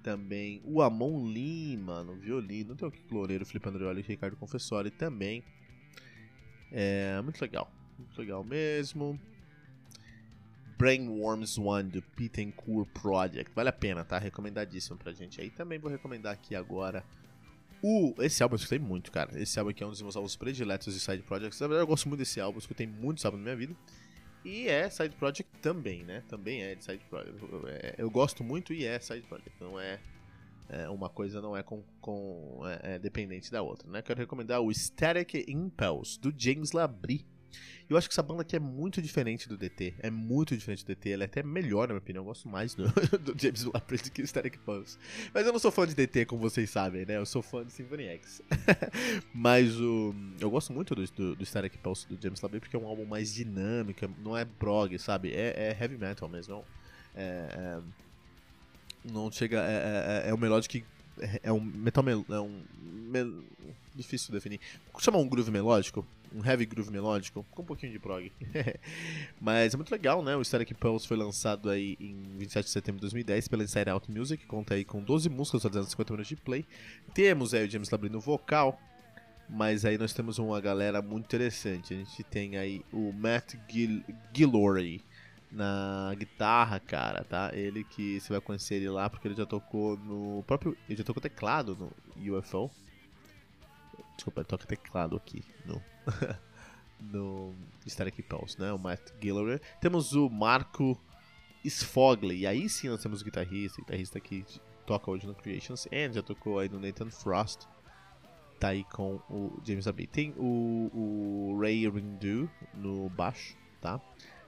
também 0.08 0.62
o 0.64 0.82
Amon 0.82 1.28
Lima 1.28 2.02
no 2.02 2.16
violino, 2.16 2.78
tem 2.78 2.88
o 2.88 2.92
Kiko 2.92 3.14
Loureiro, 3.14 3.46
Felipe 3.46 3.68
Andreoli 3.68 4.00
e 4.00 4.04
Ricardo 4.04 4.38
Confessori 4.38 4.90
também. 4.90 5.44
É 6.72 7.22
muito 7.22 7.42
legal, 7.42 7.70
muito 8.00 8.18
legal 8.18 8.42
mesmo. 8.42 9.20
Brainworms 10.78 11.58
One 11.58 11.90
do 11.90 12.02
Pittencourt 12.02 12.88
Project. 12.94 13.52
Vale 13.54 13.68
a 13.68 13.74
pena, 13.74 14.06
tá? 14.06 14.18
Recomendadíssimo 14.18 14.98
pra 14.98 15.12
gente 15.12 15.42
aí. 15.42 15.50
Também 15.50 15.78
vou 15.78 15.92
recomendar 15.92 16.32
aqui 16.32 16.56
agora 16.56 17.04
o, 17.84 18.16
esse 18.20 18.42
álbum 18.42 18.56
eu 18.56 18.60
escutei 18.60 18.80
muito, 18.80 19.12
cara. 19.12 19.38
Esse 19.38 19.60
álbum 19.60 19.72
aqui 19.72 19.84
é 19.84 19.88
um 19.88 19.90
dos 19.90 20.02
meus 20.02 20.16
álbuns 20.16 20.38
prediletos 20.38 20.94
de 20.94 21.02
Side 21.02 21.24
Projects. 21.24 21.60
Na 21.60 21.68
verdade, 21.68 21.84
eu 21.84 21.88
gosto 21.88 22.08
muito 22.08 22.20
desse 22.20 22.40
álbum, 22.40 22.60
escutei 22.60 22.88
muitos 22.88 23.26
álbuns 23.26 23.40
na 23.40 23.44
minha 23.44 23.58
vida. 23.58 23.76
E 24.48 24.70
é 24.70 24.90
Side 24.90 25.14
Project 25.18 25.52
também, 25.62 26.04
né? 26.04 26.24
Também 26.30 26.64
é 26.64 26.74
de 26.74 26.82
Side 26.82 27.04
Project. 27.10 27.38
Eu, 27.44 27.68
é, 27.68 27.96
eu 27.98 28.10
gosto 28.10 28.46
muito 28.46 28.74
e 28.74 28.86
é 28.86 28.98
Side 28.98 29.28
Project. 29.28 29.52
Não 29.60 29.78
é, 29.78 30.00
é 30.70 30.88
uma 30.88 31.10
coisa 31.10 31.42
não 31.42 31.56
é 31.56 31.62
com, 31.62 31.84
com 32.00 32.62
é, 32.66 32.96
é 32.96 33.00
dependente 33.00 33.52
da 33.52 33.62
outra, 33.62 33.90
né? 33.90 34.02
Quero 34.02 34.18
recomendar 34.18 34.62
o 34.62 34.74
Static 34.74 35.44
Impulse 35.50 36.18
do 36.18 36.34
James 36.36 36.72
Labrie 36.72 37.26
eu 37.90 37.98
acho 37.98 38.10
que 38.10 38.14
essa 38.14 38.22
banda 38.22 38.42
aqui 38.42 38.56
é 38.56 38.60
muito 38.60 39.02
diferente 39.02 39.48
do 39.48 39.58
DT. 39.58 39.94
É 40.00 40.10
muito 40.10 40.56
diferente 40.58 40.84
do 40.84 40.88
DT. 40.88 41.12
Ela 41.12 41.24
é 41.24 41.26
até 41.26 41.42
melhor, 41.42 41.88
na 41.88 41.94
minha 41.94 42.00
opinião. 42.00 42.22
Eu 42.22 42.26
gosto 42.26 42.50
mais 42.50 42.76
do, 42.76 42.84
do 43.20 43.34
James 43.42 43.64
do 43.64 44.12
que 44.12 44.22
o 44.22 44.28
Static 44.28 44.58
Pulse. 44.60 44.98
Mas 45.34 45.46
eu 45.46 45.54
não 45.54 45.60
sou 45.60 45.72
fã 45.72 45.88
de 45.88 45.96
DT, 45.96 46.26
como 46.26 46.42
vocês 46.42 46.70
sabem, 46.70 47.06
né? 47.06 47.16
Eu 47.16 47.26
sou 47.26 47.42
fã 47.42 47.66
de 47.66 47.72
Symphony 47.72 48.04
X. 48.08 48.42
Mas 49.34 49.80
o. 49.80 50.14
Eu 50.40 50.50
gosto 50.50 50.74
muito 50.74 50.94
do, 50.94 51.06
do, 51.06 51.36
do 51.38 51.46
Static 51.46 51.78
Pulse 51.78 52.08
do 52.08 52.22
James 52.22 52.42
Labrie 52.42 52.60
porque 52.60 52.76
é 52.76 52.80
um 52.80 52.88
álbum 52.88 53.06
mais 53.06 53.34
dinâmico, 53.34 54.10
não 54.22 54.36
é 54.36 54.44
prog, 54.44 54.98
sabe? 55.00 55.32
É, 55.32 55.54
é 55.72 55.78
heavy 55.80 55.98
metal 55.98 56.28
mesmo. 56.28 56.66
É, 57.16 57.22
é, 57.24 57.80
não 59.06 59.32
chega. 59.32 59.62
É, 59.62 60.26
é, 60.26 60.30
é 60.30 60.34
um 60.34 60.38
melodic 60.38 60.84
é 61.42 61.52
um 61.52 61.60
metal 61.60 62.04
é 62.08 62.40
um 62.40 62.62
difícil 63.96 64.28
de 64.28 64.34
definir. 64.34 64.60
Vamos 64.92 65.04
chamar 65.04 65.18
um 65.18 65.28
groove 65.28 65.52
melódico, 65.52 66.06
um 66.34 66.46
heavy 66.46 66.66
groove 66.66 66.92
melódico, 66.92 67.46
com 67.52 67.62
um 67.62 67.66
pouquinho 67.66 67.92
de 67.92 68.00
prog. 68.00 68.32
Mas 69.40 69.74
é 69.74 69.78
muito 69.78 69.92
legal, 69.92 70.24
né? 70.24 70.36
O 70.36 70.44
Static 70.44 70.74
Pulse 70.76 71.08
foi 71.08 71.18
lançado 71.18 71.70
aí 71.70 71.98
em 72.00 72.38
27 72.38 72.66
de 72.66 72.72
setembro 72.72 72.98
de 72.98 73.02
2010 73.02 73.48
pela 73.48 73.64
Inside 73.64 73.90
Out 73.90 74.12
Music, 74.12 74.46
conta 74.46 74.76
aí 74.76 74.84
com 74.84 75.02
12 75.02 75.30
músicas, 75.30 75.62
só 75.62 75.70
250 75.70 76.14
minutos 76.14 76.30
de 76.30 76.36
play. 76.36 76.66
Temos 77.14 77.54
aí 77.54 77.66
o 77.66 77.70
James 77.70 77.90
Labrie 77.90 78.12
no 78.12 78.20
vocal, 78.20 78.80
mas 79.50 79.86
aí 79.86 79.98
nós 79.98 80.14
temos 80.14 80.38
uma 80.40 80.60
galera 80.60 81.02
muito 81.02 81.26
interessante. 81.26 81.94
A 81.94 81.98
gente 81.98 82.24
tem 82.24 82.58
aí 82.58 82.84
o 82.92 83.12
Matt 83.14 83.56
Gil 83.70 84.04
Gillory 84.34 85.04
na 85.52 86.14
guitarra, 86.18 86.80
cara, 86.80 87.24
tá? 87.24 87.52
Ele 87.54 87.84
que 87.84 88.20
você 88.20 88.34
vai 88.34 88.42
conhecer 88.42 88.76
ele 88.76 88.90
lá 88.90 89.10
porque 89.10 89.28
ele 89.28 89.36
já 89.36 89.46
tocou 89.46 89.98
no 89.98 90.44
próprio, 90.46 90.78
ele 90.90 90.98
já 90.98 91.04
tocou 91.04 91.22
teclado 91.22 91.76
no 92.16 92.38
UFO. 92.38 92.70
Desculpa, 94.16 94.42
ele 94.42 94.48
toca 94.48 94.66
teclado 94.66 95.16
aqui 95.16 95.44
no 95.66 95.82
no 97.00 97.54
Static 97.88 98.22
Pulse, 98.24 98.60
né? 98.60 98.72
O 98.72 98.78
Matt 98.78 99.12
Gillory. 99.22 99.62
Temos 99.82 100.14
o 100.14 100.30
Marco 100.30 101.00
Sfogli, 101.66 102.40
e 102.40 102.48
aí 102.48 102.70
sim 102.70 102.90
nós 102.90 103.02
temos 103.02 103.22
o 103.22 103.26
guitarrista, 103.26 103.82
o 103.82 103.84
guitarrista 103.84 104.20
que 104.20 104.46
toca 104.86 105.12
hoje 105.12 105.28
no 105.28 105.36
Creations 105.36 105.88
and 105.88 106.14
já 106.14 106.24
tocou 106.24 106.60
aí 106.60 106.70
no 106.70 106.80
Nathan 106.80 107.10
Frost. 107.10 107.68
Tá 108.60 108.70
aí 108.70 108.84
com 108.86 109.22
o 109.30 109.62
James 109.64 109.88
Abbey. 109.88 110.08
Tem 110.08 110.34
o, 110.36 110.90
o 110.94 111.60
Ray 111.62 111.88
Rindu 111.88 112.50
no 112.74 113.08
baixo, 113.10 113.56
tá? 113.80 114.02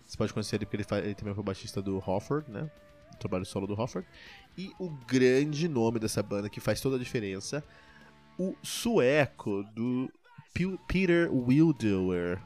Você 0.03 0.17
pode 0.17 0.33
conhecer 0.33 0.55
ele 0.55 0.65
porque 0.65 0.77
ele, 0.77 0.83
faz, 0.83 1.05
ele 1.05 1.13
também 1.13 1.35
foi 1.35 1.43
baixista 1.43 1.79
do 1.79 1.97
Hofford, 1.97 2.49
né? 2.49 2.71
O 3.13 3.17
trabalho 3.17 3.45
solo 3.45 3.67
do 3.67 3.79
Hofford. 3.79 4.07
E 4.57 4.71
o 4.79 4.89
grande 4.89 5.67
nome 5.67 5.99
dessa 5.99 6.23
banda 6.23 6.49
que 6.49 6.59
faz 6.59 6.81
toda 6.81 6.95
a 6.95 6.99
diferença, 6.99 7.63
o 8.37 8.55
sueco 8.63 9.63
do 9.75 10.11
Peter 10.87 11.29
Wildower. 11.31 12.39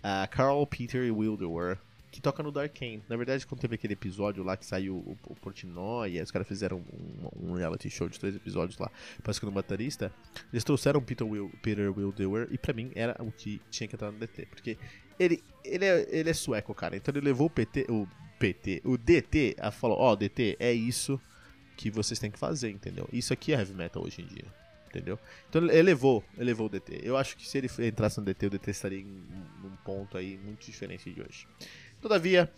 Uh, 0.00 0.28
Carl 0.30 0.66
Peter 0.66 1.12
Wildower 1.12 1.78
que 2.14 2.20
toca 2.20 2.44
no 2.44 2.52
Darkane. 2.52 3.02
Na 3.08 3.16
verdade, 3.16 3.44
quando 3.44 3.60
teve 3.60 3.74
aquele 3.74 3.94
episódio 3.94 4.44
lá 4.44 4.56
que 4.56 4.64
saiu 4.64 4.94
o, 4.94 5.18
o 5.26 5.34
Portnoy, 5.34 6.20
os 6.22 6.30
caras 6.30 6.46
fizeram 6.46 6.78
um, 6.78 7.50
um, 7.50 7.54
reality 7.54 7.90
show 7.90 8.08
de 8.08 8.20
três 8.20 8.36
episódios 8.36 8.78
lá, 8.78 8.88
parece 9.20 9.40
que 9.40 9.46
no 9.46 9.50
baterista, 9.50 10.14
eles 10.52 10.62
trouxeram 10.62 11.02
Peter, 11.02 11.26
Will, 11.26 11.50
Peter 11.60 11.90
Wildower 11.90 12.46
e 12.52 12.56
pra 12.56 12.72
mim 12.72 12.92
era 12.94 13.16
o 13.18 13.32
que 13.32 13.60
tinha 13.68 13.88
que 13.88 13.96
entrar 13.96 14.12
no 14.12 14.18
DT, 14.20 14.46
porque 14.46 14.78
ele, 15.18 15.42
ele, 15.64 15.84
é, 15.84 16.06
ele 16.08 16.30
é 16.30 16.32
sueco, 16.32 16.72
cara, 16.72 16.96
então 16.96 17.12
ele 17.12 17.24
levou 17.24 17.48
o 17.48 17.50
PT, 17.50 17.86
o 17.88 18.06
PT, 18.38 18.82
o 18.84 18.96
DT, 18.96 19.56
a 19.58 19.72
falou, 19.72 19.98
ó, 19.98 20.12
oh, 20.12 20.16
DT, 20.16 20.56
é 20.60 20.72
isso 20.72 21.20
que 21.76 21.90
vocês 21.90 22.20
têm 22.20 22.30
que 22.30 22.38
fazer, 22.38 22.70
entendeu? 22.70 23.08
Isso 23.12 23.32
aqui 23.32 23.52
é 23.52 23.58
heavy 23.58 23.74
metal 23.74 24.04
hoje 24.04 24.22
em 24.22 24.26
dia 24.26 24.63
entendeu? 24.94 25.18
Então 25.48 25.62
ele 25.62 25.82
levou, 25.82 26.22
ele 26.36 26.44
levou 26.44 26.66
o 26.66 26.70
DT. 26.70 27.00
Eu 27.02 27.16
acho 27.16 27.36
que 27.36 27.46
se 27.46 27.58
ele 27.58 27.68
entrasse 27.86 28.18
no 28.18 28.24
DT, 28.24 28.46
o 28.46 28.50
DT 28.50 28.70
estaria 28.70 29.00
em 29.00 29.24
um 29.64 29.76
ponto 29.84 30.16
aí 30.16 30.38
muito 30.38 30.64
diferente 30.64 31.12
de 31.12 31.20
hoje. 31.20 31.48
Todavia, 32.00 32.50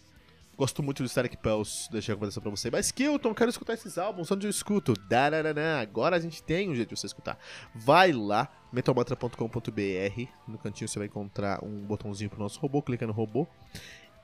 gosto 0.57 0.83
muito 0.83 1.03
do 1.03 1.09
Static 1.09 1.37
Pulse, 1.39 1.91
deixei 1.91 2.13
a 2.13 2.15
recomendação 2.15 2.43
pra 2.43 2.51
você. 2.51 2.71
Mas 2.71 2.93
Kilton, 2.93 3.35
quero 3.35 3.49
escutar 3.49 3.75
esses 3.75 3.97
álbuns, 3.97 4.31
onde 4.31 4.47
eu 4.47 4.51
escuto? 4.51 4.93
Dararana. 5.09 5.81
Agora 5.81 6.17
a 6.17 6.21
gente 6.21 6.43
tem 6.43 6.69
um 6.69 6.75
jeito 6.75 6.95
de 6.95 7.01
você 7.01 7.07
escutar. 7.07 7.39
Vai 7.75 8.13
lá, 8.13 8.53
metalmantra.com.br, 8.73 10.29
no 10.47 10.59
cantinho 10.59 10.89
você 10.89 10.99
vai 10.99 11.07
encontrar 11.07 11.65
um 11.65 11.85
botãozinho 11.85 12.29
pro 12.29 12.39
nosso 12.39 12.61
robô, 12.61 12.83
clica 12.83 13.07
no 13.07 13.13
robô 13.13 13.47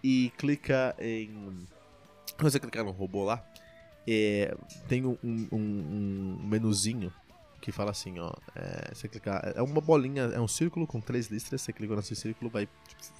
e 0.02 0.33
clica 0.37 0.95
em... 0.99 1.66
Você 2.38 2.59
clicar 2.59 2.85
no 2.85 2.90
robô 2.90 3.25
lá, 3.25 3.45
é, 4.07 4.57
tem 4.88 5.04
um, 5.04 5.16
um, 5.23 5.49
um 5.52 6.38
menuzinho 6.42 7.12
que 7.62 7.71
fala 7.71 7.92
assim, 7.92 8.19
ó, 8.19 8.33
é, 8.57 8.92
você 8.92 9.09
clicar, 9.09 9.52
é 9.54 9.62
uma 9.62 9.81
bolinha, 9.81 10.25
é 10.25 10.40
um 10.40 10.49
círculo 10.49 10.85
com 10.85 11.00
três 11.00 11.28
listras, 11.28 11.62
você 11.62 11.73
clica 11.73 11.95
nesse 11.95 12.16
círculo, 12.16 12.50
vai, 12.50 12.69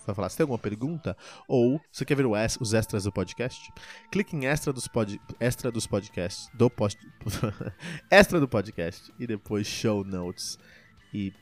vai 0.04 0.14
falar, 0.14 0.28
se 0.28 0.37
tem 0.37 0.42
alguma 0.42 0.58
pergunta, 0.58 1.16
ou 1.46 1.80
você 1.90 2.04
quer 2.04 2.16
ver 2.16 2.26
os 2.26 2.75
extras 2.75 3.04
do 3.04 3.12
podcast, 3.12 3.72
clique 4.11 4.34
em 4.34 4.46
extra 4.46 4.72
dos, 4.72 4.88
pod, 4.88 5.20
extra 5.38 5.70
dos 5.70 5.87
podcasts, 5.87 6.50
do 6.52 6.68
post, 6.68 6.99
extra 8.11 8.40
do 8.40 8.49
podcast, 8.49 9.14
e 9.16 9.28
depois 9.28 9.64
show 9.64 10.02
notes, 10.02 10.58
e 11.14 11.32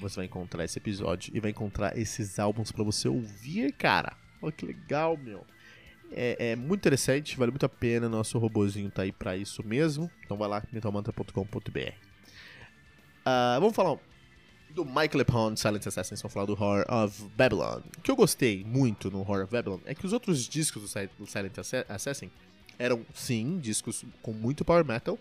você 0.00 0.16
vai 0.16 0.24
encontrar 0.24 0.64
esse 0.64 0.78
episódio, 0.78 1.36
e 1.36 1.40
vai 1.40 1.50
encontrar 1.50 1.96
esses 1.98 2.38
álbuns 2.38 2.72
para 2.72 2.82
você 2.82 3.06
ouvir, 3.06 3.70
cara, 3.72 4.16
olha 4.40 4.50
que 4.52 4.64
legal, 4.64 5.14
meu. 5.18 5.44
É, 6.10 6.52
é, 6.52 6.56
muito 6.56 6.80
interessante, 6.80 7.36
vale 7.36 7.50
muito 7.50 7.66
a 7.66 7.68
pena. 7.68 8.08
Nosso 8.08 8.38
robozinho 8.38 8.88
tá 8.92 9.02
aí 9.02 9.10
para 9.10 9.36
isso 9.36 9.66
mesmo. 9.66 10.08
Então 10.24 10.36
vai 10.36 10.48
lá, 10.48 10.62
mentalmantra.com.br. 10.72 12.05
Uh, 13.26 13.58
vamos 13.58 13.74
falar 13.74 13.98
do 14.70 14.84
Michael 14.84 15.16
Lepon 15.16 15.56
Silent 15.56 15.84
Assassins, 15.84 16.22
vamos 16.22 16.32
falar 16.32 16.46
do 16.46 16.52
Horror 16.52 16.84
of 16.88 17.24
Babylon. 17.36 17.80
O 17.98 18.00
que 18.00 18.08
eu 18.08 18.14
gostei 18.14 18.62
muito 18.64 19.10
no 19.10 19.18
Horror 19.22 19.42
of 19.42 19.52
Babylon 19.52 19.80
é 19.84 19.96
que 19.96 20.06
os 20.06 20.12
outros 20.12 20.46
discos 20.46 20.94
do 21.18 21.26
Silent 21.26 21.54
Assassin 21.88 22.30
eram, 22.78 23.04
sim, 23.12 23.58
discos 23.58 24.04
com 24.22 24.32
muito 24.32 24.64
power 24.64 24.84
metal, 24.84 25.18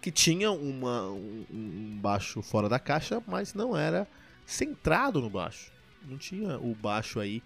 que 0.00 0.10
tinham 0.10 0.56
uma, 0.56 1.08
um, 1.08 1.46
um 1.52 1.98
baixo 2.02 2.42
fora 2.42 2.68
da 2.68 2.80
caixa, 2.80 3.22
mas 3.28 3.54
não 3.54 3.76
era 3.76 4.08
centrado 4.44 5.20
no 5.20 5.30
baixo. 5.30 5.70
Não 6.04 6.18
tinha 6.18 6.58
o 6.58 6.74
baixo 6.74 7.20
aí 7.20 7.40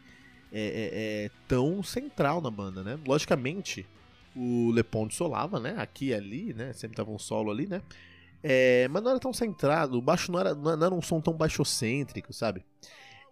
é, 0.50 0.60
é, 0.60 1.24
é, 1.26 1.30
tão 1.46 1.82
central 1.82 2.40
na 2.40 2.50
banda, 2.50 2.82
né? 2.82 2.98
Logicamente, 3.06 3.86
o 4.34 4.70
Lepond 4.70 5.14
solava, 5.14 5.60
né? 5.60 5.74
Aqui 5.76 6.06
e 6.06 6.14
ali, 6.14 6.54
né? 6.54 6.72
Sempre 6.72 6.96
tava 6.96 7.10
um 7.10 7.18
solo 7.18 7.50
ali, 7.50 7.66
né? 7.66 7.82
É, 8.48 8.86
mas 8.88 9.02
não 9.02 9.10
era 9.10 9.18
tão 9.18 9.32
centrado, 9.32 9.98
o 9.98 10.00
baixo 10.02 10.30
não 10.30 10.38
era, 10.38 10.54
não 10.54 10.72
era 10.72 10.94
um 10.94 11.02
som 11.02 11.20
tão 11.20 11.34
baixocêntrico, 11.34 12.32
sabe? 12.32 12.64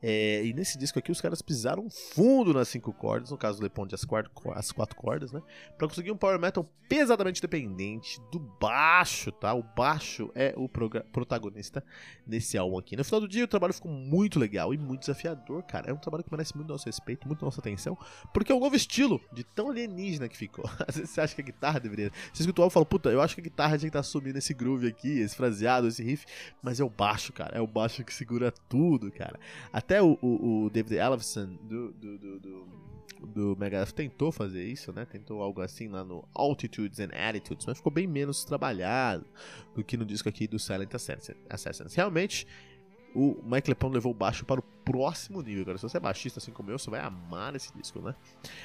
É, 0.06 0.44
e 0.44 0.52
nesse 0.52 0.76
disco 0.76 0.98
aqui 0.98 1.10
os 1.10 1.18
caras 1.18 1.40
pisaram 1.40 1.88
fundo 1.88 2.52
nas 2.52 2.68
cinco 2.68 2.92
cordas, 2.92 3.30
no 3.30 3.38
caso 3.38 3.58
do 3.58 3.62
Leponte 3.62 3.94
as 3.94 4.04
quatro, 4.04 4.30
as 4.52 4.70
quatro 4.70 4.94
cordas, 4.94 5.32
né? 5.32 5.40
Pra 5.78 5.88
conseguir 5.88 6.12
um 6.12 6.16
power 6.16 6.38
metal 6.38 6.70
pesadamente 6.86 7.40
dependente 7.40 8.20
do 8.30 8.38
baixo, 8.38 9.32
tá? 9.32 9.54
O 9.54 9.62
baixo 9.62 10.30
é 10.34 10.52
o 10.58 10.68
protagonista 10.68 11.82
nesse 12.26 12.58
álbum 12.58 12.78
aqui. 12.78 12.94
No 12.96 13.02
final 13.02 13.22
do 13.22 13.26
dia 13.26 13.44
o 13.44 13.48
trabalho 13.48 13.72
ficou 13.72 13.90
muito 13.90 14.38
legal 14.38 14.74
e 14.74 14.76
muito 14.76 15.00
desafiador, 15.00 15.62
cara. 15.62 15.90
É 15.90 15.94
um 15.94 15.96
trabalho 15.96 16.22
que 16.22 16.30
merece 16.30 16.54
muito 16.54 16.68
nosso 16.68 16.84
respeito, 16.84 17.26
muito 17.26 17.42
nossa 17.42 17.62
atenção, 17.62 17.96
porque 18.34 18.52
é 18.52 18.54
um 18.54 18.60
novo 18.60 18.76
estilo 18.76 19.18
de 19.32 19.42
tão 19.42 19.70
alienígena 19.70 20.28
que 20.28 20.36
ficou. 20.36 20.68
Às 20.86 20.96
vezes 20.96 21.12
você 21.12 21.22
acha 21.22 21.34
que 21.34 21.40
a 21.40 21.44
guitarra 21.44 21.80
deveria... 21.80 22.12
Você 22.30 22.42
escuta 22.42 22.60
o 22.60 22.64
álbum 22.64 22.72
e 22.72 22.74
fala, 22.74 22.84
puta, 22.84 23.08
eu 23.08 23.22
acho 23.22 23.34
que 23.34 23.40
a 23.40 23.44
guitarra 23.44 23.78
tinha 23.78 23.90
que 23.90 23.96
estar 23.96 24.00
tá 24.00 24.02
subindo 24.02 24.36
esse 24.36 24.52
groove 24.52 24.86
aqui, 24.86 25.20
esse 25.20 25.34
fraseado, 25.34 25.88
esse 25.88 26.02
riff, 26.02 26.26
mas 26.62 26.78
é 26.78 26.84
o 26.84 26.90
baixo, 26.90 27.32
cara. 27.32 27.56
É 27.56 27.60
o 27.62 27.66
baixo 27.66 28.04
que 28.04 28.12
segura 28.12 28.52
tudo, 28.68 29.10
cara. 29.10 29.40
Até 29.72 29.93
até 29.94 30.02
o, 30.02 30.18
o, 30.20 30.64
o 30.64 30.70
David 30.70 30.96
Ellefson 30.96 31.56
do, 31.62 31.92
do, 31.92 32.18
do, 32.18 32.40
do, 32.40 32.68
do 33.26 33.56
Megadeth 33.56 33.92
tentou 33.92 34.32
fazer 34.32 34.64
isso, 34.64 34.92
né? 34.92 35.04
Tentou 35.04 35.40
algo 35.40 35.60
assim 35.60 35.88
lá 35.88 36.04
no 36.04 36.26
Altitudes 36.34 36.98
and 36.98 37.10
Attitudes, 37.12 37.64
mas 37.64 37.76
ficou 37.76 37.92
bem 37.92 38.06
menos 38.06 38.44
trabalhado 38.44 39.24
do 39.72 39.84
que 39.84 39.96
no 39.96 40.04
disco 40.04 40.28
aqui 40.28 40.48
do 40.48 40.58
Silent 40.58 40.90
Assassins. 41.48 41.94
Realmente, 41.94 42.44
o 43.14 43.40
Mike 43.44 43.70
Lepon 43.70 43.90
levou 43.90 44.10
o 44.10 44.14
baixo 44.14 44.44
para 44.44 44.58
o 44.58 44.62
próximo 44.84 45.40
nível, 45.40 45.64
cara. 45.64 45.78
Se 45.78 45.82
você 45.82 45.96
é 45.96 46.00
baixista 46.00 46.40
assim 46.40 46.50
como 46.50 46.70
eu, 46.70 46.78
você 46.78 46.90
vai 46.90 47.00
amar 47.00 47.54
esse 47.54 47.72
disco, 47.72 48.00
né? 48.00 48.14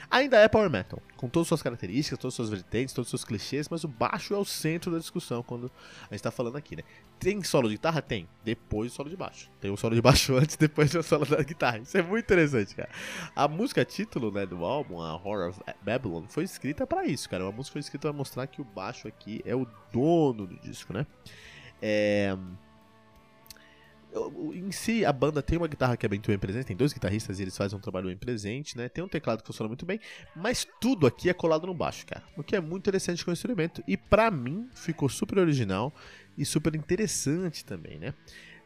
Ainda 0.10 0.38
é 0.38 0.48
power 0.48 0.70
metal, 0.70 1.02
com 1.16 1.30
todas 1.30 1.46
as 1.46 1.50
suas 1.50 1.62
características, 1.62 2.18
todas 2.18 2.34
as 2.34 2.36
suas 2.36 2.50
vertentes, 2.50 2.94
todos 2.94 3.08
os 3.08 3.12
seus 3.12 3.24
clichês, 3.24 3.70
mas 3.70 3.84
o 3.84 3.88
baixo 3.88 4.34
é 4.34 4.38
o 4.38 4.44
centro 4.44 4.92
da 4.92 4.98
discussão 4.98 5.44
quando 5.44 5.72
a 6.10 6.14
gente 6.14 6.24
tá 6.24 6.32
falando 6.32 6.58
aqui, 6.58 6.76
né? 6.76 6.84
Tem 7.20 7.44
solo 7.44 7.70
de 7.70 7.76
guitarra? 7.76 8.02
Tem. 8.02 8.28
Depois 8.44 8.92
o 8.92 8.96
solo 8.96 9.10
de 9.10 9.16
baixo. 9.16 9.52
Tem 9.62 9.70
o 9.70 9.78
solo 9.78 9.94
de 9.94 10.02
baixo 10.02 10.34
antes, 10.38 10.58
depois 10.58 10.94
o 10.96 11.04
solo 11.04 11.26
da 11.26 11.44
guitarra. 11.44 11.78
Isso 11.78 11.98
é 11.98 12.02
muito 12.02 12.26
interessante, 12.26 12.76
cara. 12.76 12.90
A 13.36 13.48
música 13.48 13.86
título, 13.86 14.32
né, 14.32 14.48
do 14.48 14.66
álbum, 14.66 15.00
a 15.00 15.14
Horror 15.14 15.50
of 15.50 15.62
Babylon, 15.84 16.24
foi 16.28 16.44
escrita 16.44 16.88
para 16.88 17.06
isso, 17.06 17.30
cara. 17.30 17.44
Uma 17.44 17.52
música 17.52 17.74
foi 17.74 17.82
escrita 17.82 18.08
para 18.08 18.18
mostrar 18.18 18.48
que 18.48 18.62
o 18.62 18.66
baixo 18.66 19.08
aqui 19.08 19.42
é 19.46 19.56
o 19.56 19.68
dono 19.94 20.48
do 20.48 20.60
disco, 20.60 20.92
né? 20.92 21.06
É 21.82 22.36
em 24.54 24.72
si, 24.72 25.06
a 25.06 25.14
banda 25.14 25.42
tem 25.42 25.58
uma 25.58 25.68
guitarra 25.68 25.96
que 25.96 26.06
é 26.06 26.10
bem, 26.10 26.20
bem 26.20 26.38
presente, 26.38 26.66
tem 26.66 26.76
dois 26.76 26.92
guitarristas 26.92 27.40
e 27.40 27.44
eles 27.44 27.56
fazem 27.56 27.78
um 27.78 27.82
trabalho 27.82 28.08
bem 28.08 28.18
presente, 28.18 28.78
né? 28.78 28.90
Tem 28.90 29.04
um 29.04 29.08
teclado 29.08 29.42
que 29.42 29.48
funciona 29.48 29.68
muito 29.68 29.86
bem, 29.86 30.00
mas 30.36 30.68
tudo 30.82 31.06
aqui 31.06 31.30
é 31.30 31.34
colado 31.34 31.68
no 31.68 31.74
baixo, 31.74 32.06
cara. 32.06 32.24
O 32.36 32.44
que 32.44 32.56
é 32.56 32.60
muito 32.60 32.84
interessante 32.84 33.24
com 33.24 33.32
o 33.32 33.34
instrumento 33.34 33.84
e 33.88 33.96
para 33.96 34.32
mim 34.32 34.68
ficou 34.74 35.08
super 35.10 35.38
original 35.38 35.94
e 36.38 36.46
super 36.46 36.76
interessante 36.76 37.64
também, 37.64 38.00
né? 38.00 38.14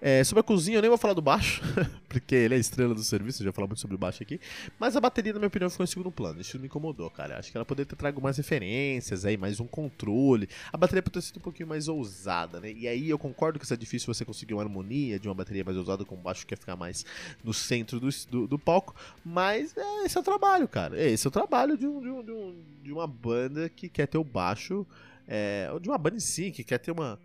É, 0.05 0.22
sobre 0.22 0.41
a 0.41 0.43
cozinha, 0.43 0.79
eu 0.79 0.81
nem 0.81 0.89
vou 0.89 0.98
falar 0.98 1.13
do 1.13 1.22
baixo, 1.22 1.62
porque 2.10 2.36
ele 2.36 2.55
é 2.55 2.57
estrela 2.57 2.93
do 2.93 3.01
serviço, 3.01 3.41
já 3.41 3.53
falar 3.53 3.67
muito 3.67 3.79
sobre 3.79 3.95
o 3.95 3.98
baixo 3.98 4.22
aqui. 4.22 4.38
Mas 4.77 4.98
a 4.98 5.00
bateria, 5.00 5.31
na 5.31 5.39
minha 5.39 5.48
opinião, 5.48 5.69
ficou 5.69 5.86
em 5.86 5.88
segundo 5.88 6.12
plano. 6.12 6.41
Isso 6.41 6.60
me 6.60 6.65
incomodou, 6.65 7.10
cara. 7.10 7.39
Acho 7.39 7.50
que 7.50 7.57
ela 7.57 7.63
poderia 7.63 7.89
ter 7.89 7.95
trago 7.95 8.22
mais 8.22 8.36
referências 8.36 9.24
aí, 9.24 9.38
mais 9.38 9.62
um 9.62 9.65
controle. 9.65 10.50
A 10.74 10.77
bateria 10.77 11.01
poderia 11.01 11.22
ter 11.22 11.27
sido 11.27 11.38
um 11.38 11.41
pouquinho 11.41 11.69
mais 11.69 11.88
ousada, 11.88 12.60
né? 12.60 12.74
E 12.74 12.86
aí 12.86 13.10
eu 13.10 13.17
concordo 13.17 13.57
que 13.57 13.63
isso 13.63 13.74
é 13.74 13.77
difícil 13.77 14.13
você 14.13 14.25
conseguir 14.25 14.53
uma 14.53 14.62
harmonia 14.62 15.17
de 15.17 15.29
uma 15.29 15.33
bateria 15.33 15.63
mais 15.63 15.77
ousada 15.77 16.03
com 16.03 16.15
o 16.15 16.17
baixo 16.17 16.41
que 16.41 16.48
quer 16.48 16.57
ficar 16.57 16.75
mais 16.75 17.05
no 17.41 17.53
centro 17.53 17.98
do, 17.98 18.10
do, 18.29 18.45
do 18.45 18.60
palco. 18.60 18.93
Mas 19.24 19.74
é, 19.77 20.03
esse 20.03 20.17
é 20.17 20.19
o 20.19 20.24
trabalho, 20.24 20.67
cara. 20.67 21.01
Esse 21.01 21.25
é 21.25 21.29
o 21.29 21.31
trabalho 21.31 21.77
de, 21.77 21.88
um, 21.88 22.01
de, 22.01 22.10
um, 22.10 22.24
de, 22.25 22.31
um, 22.33 22.63
de 22.83 22.91
uma 22.91 23.07
banda 23.07 23.69
que 23.69 23.88
quer 23.88 24.07
ter 24.07 24.17
o 24.17 24.24
baixo. 24.25 24.86
É, 25.25 25.69
de 25.81 25.88
uma 25.88 25.98
banda 25.98 26.17
em 26.17 26.19
si, 26.19 26.51
que 26.51 26.62
quer 26.62 26.79
ter 26.79 26.91
uma, 26.91 27.17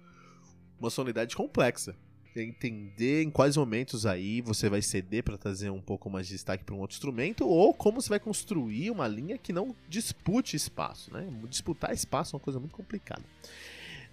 uma 0.78 0.90
sonoridade 0.90 1.34
complexa 1.34 1.96
entender 2.42 3.22
em 3.22 3.30
quais 3.30 3.56
momentos 3.56 4.06
aí 4.06 4.40
você 4.40 4.68
vai 4.68 4.82
ceder 4.82 5.22
para 5.22 5.36
trazer 5.36 5.70
um 5.70 5.80
pouco 5.80 6.08
mais 6.10 6.26
de 6.26 6.34
destaque 6.34 6.64
para 6.64 6.74
um 6.74 6.78
outro 6.78 6.94
instrumento 6.94 7.46
ou 7.46 7.72
como 7.74 8.00
você 8.00 8.08
vai 8.08 8.20
construir 8.20 8.90
uma 8.90 9.08
linha 9.08 9.38
que 9.38 9.52
não 9.52 9.74
dispute 9.88 10.56
espaço, 10.56 11.12
né? 11.12 11.26
Disputar 11.48 11.92
espaço 11.92 12.34
é 12.34 12.36
uma 12.36 12.42
coisa 12.42 12.58
muito 12.58 12.74
complicada. 12.74 13.22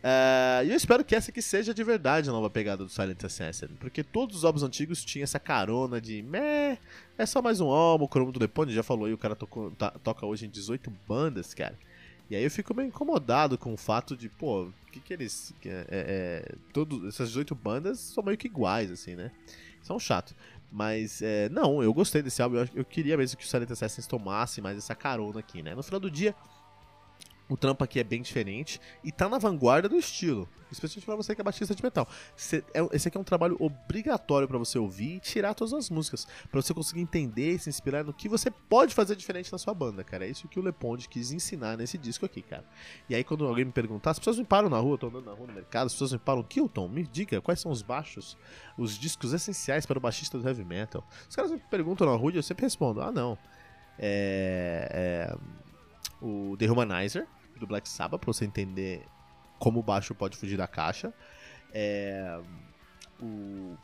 Uh, 0.06 0.64
e 0.64 0.70
eu 0.70 0.76
espero 0.76 1.04
que 1.04 1.16
essa 1.16 1.32
aqui 1.32 1.42
seja 1.42 1.74
de 1.74 1.84
verdade 1.84 2.30
a 2.30 2.32
nova 2.32 2.48
pegada 2.48 2.84
do 2.84 2.90
Silent 2.90 3.24
Assassin, 3.24 3.70
porque 3.80 4.04
todos 4.04 4.38
os 4.38 4.46
álbuns 4.46 4.62
antigos 4.62 5.04
tinham 5.04 5.24
essa 5.24 5.40
carona 5.40 6.00
de 6.00 6.22
meh, 6.22 6.78
é 7.18 7.26
só 7.26 7.42
mais 7.42 7.60
um 7.60 7.70
álbum, 7.70 8.06
o 8.06 8.08
Cromo 8.08 8.32
do 8.32 8.40
Lepone 8.40 8.72
já 8.72 8.84
falou 8.84 9.06
aí, 9.06 9.14
o 9.14 9.18
cara 9.18 9.36
tocou, 9.36 9.72
tá, 9.72 9.90
toca 10.04 10.24
hoje 10.24 10.46
em 10.46 10.50
18 10.50 10.94
bandas, 11.08 11.56
cara. 11.56 11.76
E 12.30 12.36
aí 12.36 12.44
eu 12.44 12.52
fico 12.52 12.74
meio 12.74 12.88
incomodado 12.88 13.58
com 13.58 13.74
o 13.74 13.78
fato 13.78 14.18
de, 14.18 14.30
pô, 14.30 14.70
que 14.92 15.00
que 15.00 15.14
eles. 15.14 15.54
É, 15.64 15.70
é, 15.70 15.86
é 15.90 17.08
essas 17.08 17.30
18 17.30 17.54
bandas 17.54 18.00
são 18.00 18.24
meio 18.24 18.38
que 18.38 18.48
iguais, 18.48 18.92
assim, 18.92 19.16
né? 19.16 19.32
São 19.82 20.00
chato. 20.00 20.34
Mas, 20.72 21.22
é, 21.22 21.48
não, 21.50 21.82
eu 21.84 21.94
gostei 21.94 22.22
desse 22.22 22.42
álbum. 22.42 22.58
Eu, 22.58 22.68
eu 22.76 22.86
queria 22.86 23.16
mesmo 23.16 23.38
que 23.38 23.46
o 23.46 23.48
Silent 23.48 23.70
Assassins 23.72 24.08
tomasse 24.08 24.62
mais 24.62 24.78
essa 24.78 24.96
carona 24.96 25.40
aqui, 25.40 25.62
né? 25.62 25.76
No 25.76 25.84
final 25.84 26.00
do 26.00 26.10
dia, 26.10 26.36
o 27.48 27.56
trampo 27.56 27.84
aqui 27.84 28.00
é 28.00 28.04
bem 28.04 28.22
diferente 28.22 28.82
e 29.04 29.12
tá 29.12 29.30
na 29.30 29.38
vanguarda 29.38 29.88
do 29.88 29.98
estilo. 29.98 30.50
Especialmente 30.72 31.06
para 31.06 31.16
você 31.16 31.36
que 31.36 31.42
é 31.42 31.44
baixista 31.44 31.76
de 31.76 31.84
metal. 31.84 32.08
É, 32.74 32.96
esse 32.96 33.08
aqui 33.08 33.18
é 33.18 33.22
um 33.22 33.24
trabalho 33.24 33.56
obrigatório 33.60 34.48
para 34.48 34.58
você 34.58 34.80
ouvir 34.80 35.18
e 35.18 35.20
tirar 35.20 35.54
todas 35.54 35.74
as 35.74 35.90
músicas. 35.90 36.28
para 36.50 36.60
você 36.60 36.74
conseguir 36.74 37.02
entender 37.02 37.54
e 37.54 37.60
se 37.60 37.70
inspirar 37.70 38.04
no 38.04 38.12
que 38.12 38.28
você 38.28 38.50
pode 38.50 38.96
fazer 38.96 39.16
diferente 39.16 39.52
na 39.52 39.60
sua 39.60 39.74
banda, 39.74 40.04
cara. 40.04 40.26
É 40.26 40.30
isso 40.30 40.48
que 40.48 40.60
o 40.60 40.64
Leponde 40.64 41.08
quis 41.08 41.32
ensinar 41.32 41.78
nesse 41.78 41.98
disco 41.98 42.26
aqui, 42.26 42.42
cara. 42.42 42.66
E 43.08 43.14
aí 43.14 43.24
quando 43.24 43.46
alguém 43.46 43.64
me 43.64 43.72
perguntar, 43.72 44.12
as 44.12 44.20
pessoas 44.20 44.40
me 44.40 44.44
param 44.44 44.68
na 44.68 44.80
rua, 44.80 44.96
eu 44.96 44.98
tô 44.98 45.08
andando 45.08 45.26
na 45.26 45.34
rua 45.34 45.48
no 45.48 45.54
mercado, 45.54 45.86
as 45.86 45.94
pessoas 45.94 46.14
me 46.14 46.20
param, 46.20 46.42
Kilton, 46.42 46.88
me 46.88 47.04
diga 47.04 47.40
quais 47.42 47.60
são 47.60 47.72
os 47.72 47.84
baixos, 47.84 48.36
os 48.76 48.98
discos 48.98 49.34
essenciais 49.34 49.86
para 49.86 50.00
o 50.00 50.02
baixista 50.02 50.38
do 50.38 50.48
heavy 50.48 50.66
metal. 50.66 51.08
Os 51.30 51.36
caras 51.36 51.52
me 51.52 51.60
perguntam 51.60 52.08
na 52.08 52.16
rua 52.18 52.32
e 52.32 52.38
eu 52.38 52.44
sempre 52.44 52.64
respondo, 52.64 53.02
ah 53.02 53.12
não. 53.12 53.38
É. 54.00 55.30
é 55.32 55.66
o 56.22 56.56
The 56.58 56.70
Humanizer, 56.70 57.28
do 57.60 57.68
Black 57.68 57.88
Sabbath, 57.88 58.22
pra 58.22 58.32
você 58.32 58.46
entender 58.46 59.06
como 59.60 59.80
o 59.80 59.84
baixo 59.84 60.14
pode 60.14 60.38
fugir 60.38 60.58
da 60.58 60.68
caixa. 60.68 61.14
É, 61.74 62.40
o 63.22 63.78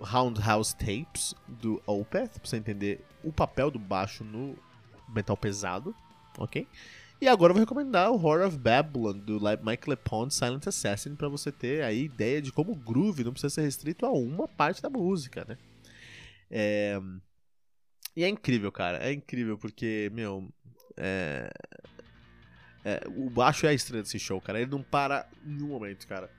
Roundhouse 0.00 0.74
Tapes, 0.76 1.34
do 1.46 1.82
Opeth, 1.86 2.28
pra 2.28 2.40
você 2.44 2.56
entender 2.56 3.04
o 3.24 3.32
papel 3.32 3.70
do 3.70 3.78
baixo 3.78 4.24
no 4.24 4.56
metal 5.08 5.36
pesado, 5.36 5.94
ok? 6.38 6.66
E 7.18 7.26
agora 7.26 7.50
eu 7.50 7.54
vou 7.54 7.62
recomendar 7.62 8.10
o 8.10 8.14
Horror 8.14 8.46
of 8.46 8.58
Babylon, 8.58 9.18
do 9.18 9.40
Mike 9.62 9.88
LePond 9.88 10.34
Silent 10.34 10.66
Assassin, 10.66 11.14
para 11.14 11.28
você 11.28 11.50
ter 11.50 11.82
a 11.82 11.90
ideia 11.90 12.42
de 12.42 12.52
como 12.52 12.72
o 12.72 12.76
groove 12.76 13.24
não 13.24 13.32
precisa 13.32 13.54
ser 13.54 13.62
restrito 13.62 14.04
a 14.04 14.12
uma 14.12 14.46
parte 14.46 14.82
da 14.82 14.90
música, 14.90 15.44
né? 15.48 15.56
É... 16.50 17.00
E 18.14 18.22
é 18.22 18.28
incrível, 18.28 18.70
cara. 18.70 18.98
É 18.98 19.12
incrível 19.12 19.56
porque, 19.56 20.10
meu. 20.12 20.48
É... 20.96 21.50
É, 22.88 23.00
o 23.16 23.28
baixo 23.28 23.66
é 23.66 23.70
a 23.70 23.72
estrela 23.72 24.00
desse 24.00 24.16
show, 24.16 24.40
cara. 24.40 24.60
Ele 24.60 24.70
não 24.70 24.80
para 24.80 25.28
em 25.44 25.60
um 25.60 25.66
momento, 25.66 26.06
cara. 26.06 26.30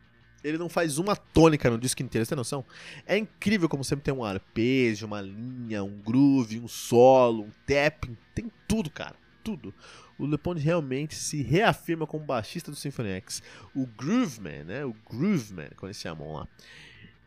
Ele 0.41 0.57
não 0.57 0.69
faz 0.69 0.97
uma 0.97 1.13
tônica 1.13 1.69
no 1.69 1.77
disco 1.77 2.01
inteiro, 2.01 2.25
você 2.25 2.29
tem 2.29 2.37
noção? 2.37 2.63
É 3.05 3.17
incrível 3.17 3.67
como 3.67 3.83
sempre 3.83 4.05
tem 4.05 4.13
um 4.13 4.23
arpejo, 4.23 5.05
uma 5.05 5.19
linha, 5.19 5.83
um 5.83 5.99
groove, 5.99 6.57
um 6.57 6.67
solo, 6.69 7.43
um 7.43 7.51
tapping, 7.65 8.15
tem 8.33 8.49
tudo, 8.65 8.89
cara, 8.89 9.17
tudo. 9.43 9.73
O 10.17 10.25
LePond 10.25 10.61
realmente 10.61 11.15
se 11.15 11.41
reafirma 11.41 12.07
como 12.07 12.23
baixista 12.23 12.71
do 12.71 12.77
Symphony 12.77 13.09
X. 13.09 13.43
O 13.75 13.85
Grooveman, 13.85 14.63
né? 14.63 14.85
O 14.85 14.95
Grooveman, 15.09 15.67
como 15.75 15.87
eles 15.87 15.99
chamam 15.99 16.31
lá. 16.31 16.47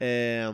É... 0.00 0.50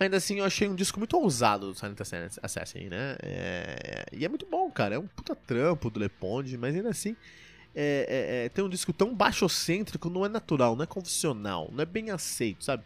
Ainda 0.00 0.16
assim, 0.16 0.38
eu 0.38 0.46
achei 0.46 0.66
um 0.66 0.74
disco 0.74 0.98
muito 0.98 1.14
ousado 1.16 1.72
do 1.72 1.74
Silent 1.78 2.00
Assassin, 2.42 2.88
né? 2.88 3.16
É... 3.22 4.06
E 4.12 4.24
é 4.24 4.28
muito 4.28 4.46
bom, 4.46 4.70
cara. 4.70 4.94
É 4.94 4.98
um 4.98 5.06
puta 5.06 5.36
trampo 5.36 5.90
do 5.90 6.00
Leponde, 6.00 6.56
mas 6.56 6.74
ainda 6.74 6.88
assim. 6.88 7.14
É, 7.72 8.06
é, 8.08 8.44
é, 8.46 8.48
tem 8.48 8.64
um 8.64 8.68
disco 8.68 8.92
tão 8.92 9.14
baixocêntrico, 9.14 10.10
não 10.10 10.26
é 10.26 10.28
natural, 10.28 10.74
não 10.74 10.82
é 10.82 10.86
convencional, 10.86 11.70
não 11.70 11.80
é 11.82 11.86
bem 11.86 12.10
aceito, 12.10 12.64
sabe? 12.64 12.82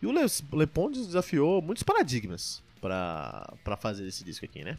E 0.00 0.06
o 0.06 0.12
Le, 0.12 0.20
Leponde 0.52 1.04
desafiou 1.04 1.60
muitos 1.60 1.82
paradigmas 1.82 2.62
para 2.82 3.76
fazer 3.78 4.06
esse 4.08 4.24
disco 4.24 4.44
aqui, 4.44 4.64
né? 4.64 4.76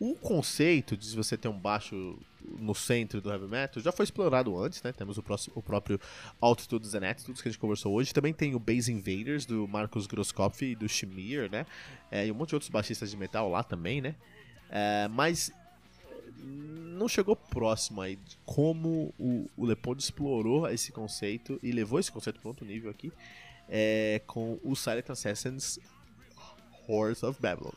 O 0.00 0.16
conceito 0.16 0.96
de 0.96 1.14
você 1.14 1.38
ter 1.38 1.46
um 1.46 1.58
baixo 1.58 2.18
no 2.58 2.74
centro 2.74 3.20
do 3.20 3.30
heavy 3.30 3.46
metal 3.46 3.80
já 3.80 3.92
foi 3.92 4.02
explorado 4.02 4.58
antes, 4.58 4.82
né? 4.82 4.92
Temos 4.92 5.16
o, 5.16 5.22
próximo, 5.22 5.54
o 5.56 5.62
próprio 5.62 6.00
Altitudes 6.40 6.94
and 6.94 7.08
Attitudes 7.08 7.40
que 7.40 7.48
a 7.48 7.52
gente 7.52 7.60
conversou 7.60 7.94
hoje. 7.94 8.12
Também 8.12 8.34
tem 8.34 8.56
o 8.56 8.58
Base 8.58 8.92
Invaders 8.92 9.46
do 9.46 9.68
Marcos 9.68 10.08
Groskopf 10.08 10.62
e 10.62 10.74
do 10.74 10.88
Shimir, 10.88 11.48
né? 11.48 11.64
É, 12.10 12.26
e 12.26 12.32
um 12.32 12.34
monte 12.34 12.48
de 12.48 12.56
outros 12.56 12.70
baixistas 12.70 13.12
de 13.12 13.16
metal 13.16 13.48
lá 13.48 13.62
também, 13.62 14.00
né? 14.00 14.16
É, 14.68 15.06
mas 15.08 15.52
não 16.42 17.08
chegou 17.08 17.36
próximo 17.36 18.00
aí 18.00 18.16
de 18.16 18.36
como 18.44 19.14
o, 19.16 19.48
o 19.56 19.64
Leopold 19.64 20.02
explorou 20.02 20.68
esse 20.68 20.90
conceito 20.90 21.58
e 21.62 21.70
levou 21.70 22.00
esse 22.00 22.10
conceito 22.10 22.40
para 22.40 22.48
outro 22.48 22.66
nível 22.66 22.90
aqui 22.90 23.12
é, 23.68 24.20
com 24.26 24.58
o 24.62 24.74
Silent 24.74 25.08
Assassins 25.10 25.78
Horse 26.88 27.24
of 27.24 27.40
Babylon. 27.40 27.72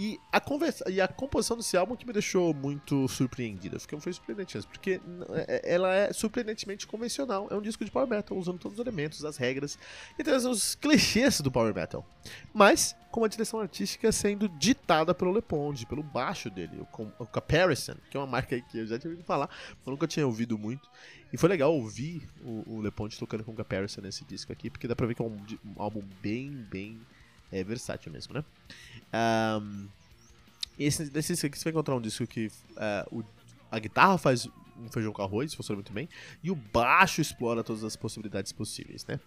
E 0.00 0.20
a, 0.30 0.38
conversa, 0.40 0.88
e 0.88 1.00
a 1.00 1.08
composição 1.08 1.56
desse 1.56 1.76
álbum 1.76 1.96
que 1.96 2.06
me 2.06 2.12
deixou 2.12 2.54
muito 2.54 3.08
surpreendida. 3.08 3.80
Fiquei, 3.80 3.98
foi 3.98 4.12
surpreendente 4.12 4.56
mesmo, 4.56 4.70
porque 4.70 5.00
é, 5.48 5.74
ela 5.74 5.92
é 5.92 6.12
surpreendentemente 6.12 6.86
convencional. 6.86 7.48
É 7.50 7.56
um 7.56 7.60
disco 7.60 7.84
de 7.84 7.90
power 7.90 8.08
metal, 8.08 8.38
usando 8.38 8.60
todos 8.60 8.78
os 8.78 8.86
elementos, 8.86 9.24
as 9.24 9.36
regras 9.36 9.76
e 10.16 10.22
traz 10.22 10.44
os 10.44 10.76
clichês 10.76 11.40
do 11.40 11.50
power 11.50 11.74
metal. 11.74 12.06
Mas 12.54 12.94
com 13.10 13.24
a 13.24 13.28
direção 13.28 13.58
artística 13.58 14.12
sendo 14.12 14.48
ditada 14.48 15.12
pelo 15.12 15.32
Leponde, 15.32 15.84
pelo 15.84 16.04
baixo 16.04 16.48
dele, 16.48 16.80
o, 16.80 17.26
Comparison, 17.26 17.96
que 18.08 18.16
é 18.16 18.20
uma 18.20 18.26
marca 18.26 18.60
que 18.60 18.78
eu 18.78 18.86
já 18.86 19.00
tinha 19.00 19.10
ouvido 19.10 19.26
falar, 19.26 19.50
mas 19.78 19.86
nunca 19.86 20.06
tinha 20.06 20.24
ouvido 20.24 20.56
muito. 20.56 20.88
E 21.32 21.36
foi 21.36 21.48
legal 21.48 21.74
ouvir 21.74 22.28
o, 22.44 22.74
o 22.76 22.80
Leponde 22.80 23.18
tocando 23.18 23.42
com 23.42 23.50
o 23.50 23.56
Comparison 23.56 24.00
nesse 24.00 24.24
disco 24.24 24.52
aqui, 24.52 24.70
porque 24.70 24.86
dá 24.86 24.94
pra 24.94 25.08
ver 25.08 25.14
que 25.14 25.22
é 25.22 25.24
um, 25.24 25.36
um 25.64 25.82
álbum 25.82 26.02
bem, 26.22 26.52
bem 26.70 27.00
é 27.50 27.64
versátil 27.64 28.12
mesmo, 28.12 28.34
né? 28.34 28.44
Um, 29.60 29.88
esse, 30.78 31.10
desse 31.10 31.46
aqui 31.46 31.58
você 31.58 31.64
vai 31.64 31.72
encontrar 31.72 31.96
um 31.96 32.00
disco 32.00 32.26
que 32.26 32.46
uh, 32.46 33.18
o, 33.18 33.24
a 33.70 33.78
guitarra 33.78 34.16
faz 34.16 34.48
um 34.76 34.88
feijão 34.90 35.12
com 35.12 35.22
arroz, 35.22 35.52
funciona 35.54 35.76
muito 35.76 35.92
bem, 35.92 36.08
e 36.42 36.50
o 36.50 36.54
baixo 36.54 37.20
explora 37.20 37.64
todas 37.64 37.82
as 37.82 37.96
possibilidades 37.96 38.52
possíveis, 38.52 39.04
né? 39.06 39.18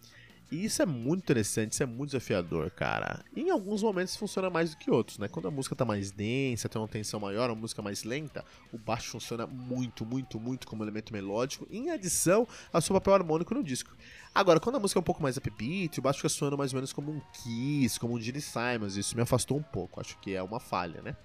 E 0.52 0.66
isso 0.66 0.82
é 0.82 0.86
muito 0.86 1.22
interessante, 1.22 1.72
isso 1.72 1.82
é 1.82 1.86
muito 1.86 2.10
desafiador, 2.10 2.70
cara. 2.72 3.24
Em 3.34 3.50
alguns 3.50 3.82
momentos 3.82 4.18
funciona 4.18 4.50
mais 4.50 4.72
do 4.72 4.78
que 4.78 4.92
outros, 4.92 5.18
né? 5.18 5.30
Quando 5.30 5.48
a 5.48 5.52
música 5.52 5.74
tá 5.78 5.86
mais 5.86 6.12
densa, 6.12 6.68
tem 6.68 6.82
uma 6.82 6.90
tensão 6.90 7.22
maior, 7.22 7.50
uma 7.50 7.56
música 7.56 7.82
mais 7.82 8.04
lenta, 8.04 8.44
o 8.74 8.78
baixo 8.78 9.12
funciona 9.12 9.48
muito, 9.48 10.06
muito, 10.06 10.38
muito 10.38 10.68
como 10.68 10.84
elemento 10.84 11.14
melódico, 11.14 11.66
em 11.72 11.90
adição 11.90 12.46
ao 12.74 12.82
seu 12.82 12.94
papel 12.94 13.14
harmônico 13.14 13.54
no 13.54 13.64
disco. 13.64 13.96
Agora, 14.36 14.60
quando 14.60 14.76
a 14.76 14.80
música 14.80 14.98
é 14.98 15.02
um 15.02 15.04
pouco 15.04 15.24
mais 15.24 15.38
upbeat, 15.38 16.00
o 16.00 16.02
baixo 16.02 16.20
fica 16.20 16.30
soando 16.30 16.58
mais 16.58 16.74
ou 16.74 16.78
menos 16.78 16.92
como 16.92 17.12
um 17.12 17.22
Kiss, 17.34 17.98
como 17.98 18.16
um 18.16 18.20
Gene 18.20 18.42
Simons, 18.42 18.98
isso 18.98 19.16
me 19.16 19.22
afastou 19.22 19.58
um 19.58 19.64
pouco, 19.64 20.02
acho 20.02 20.18
que 20.20 20.34
é 20.34 20.44
uma 20.44 20.60
falha, 20.60 21.02
né? 21.02 21.16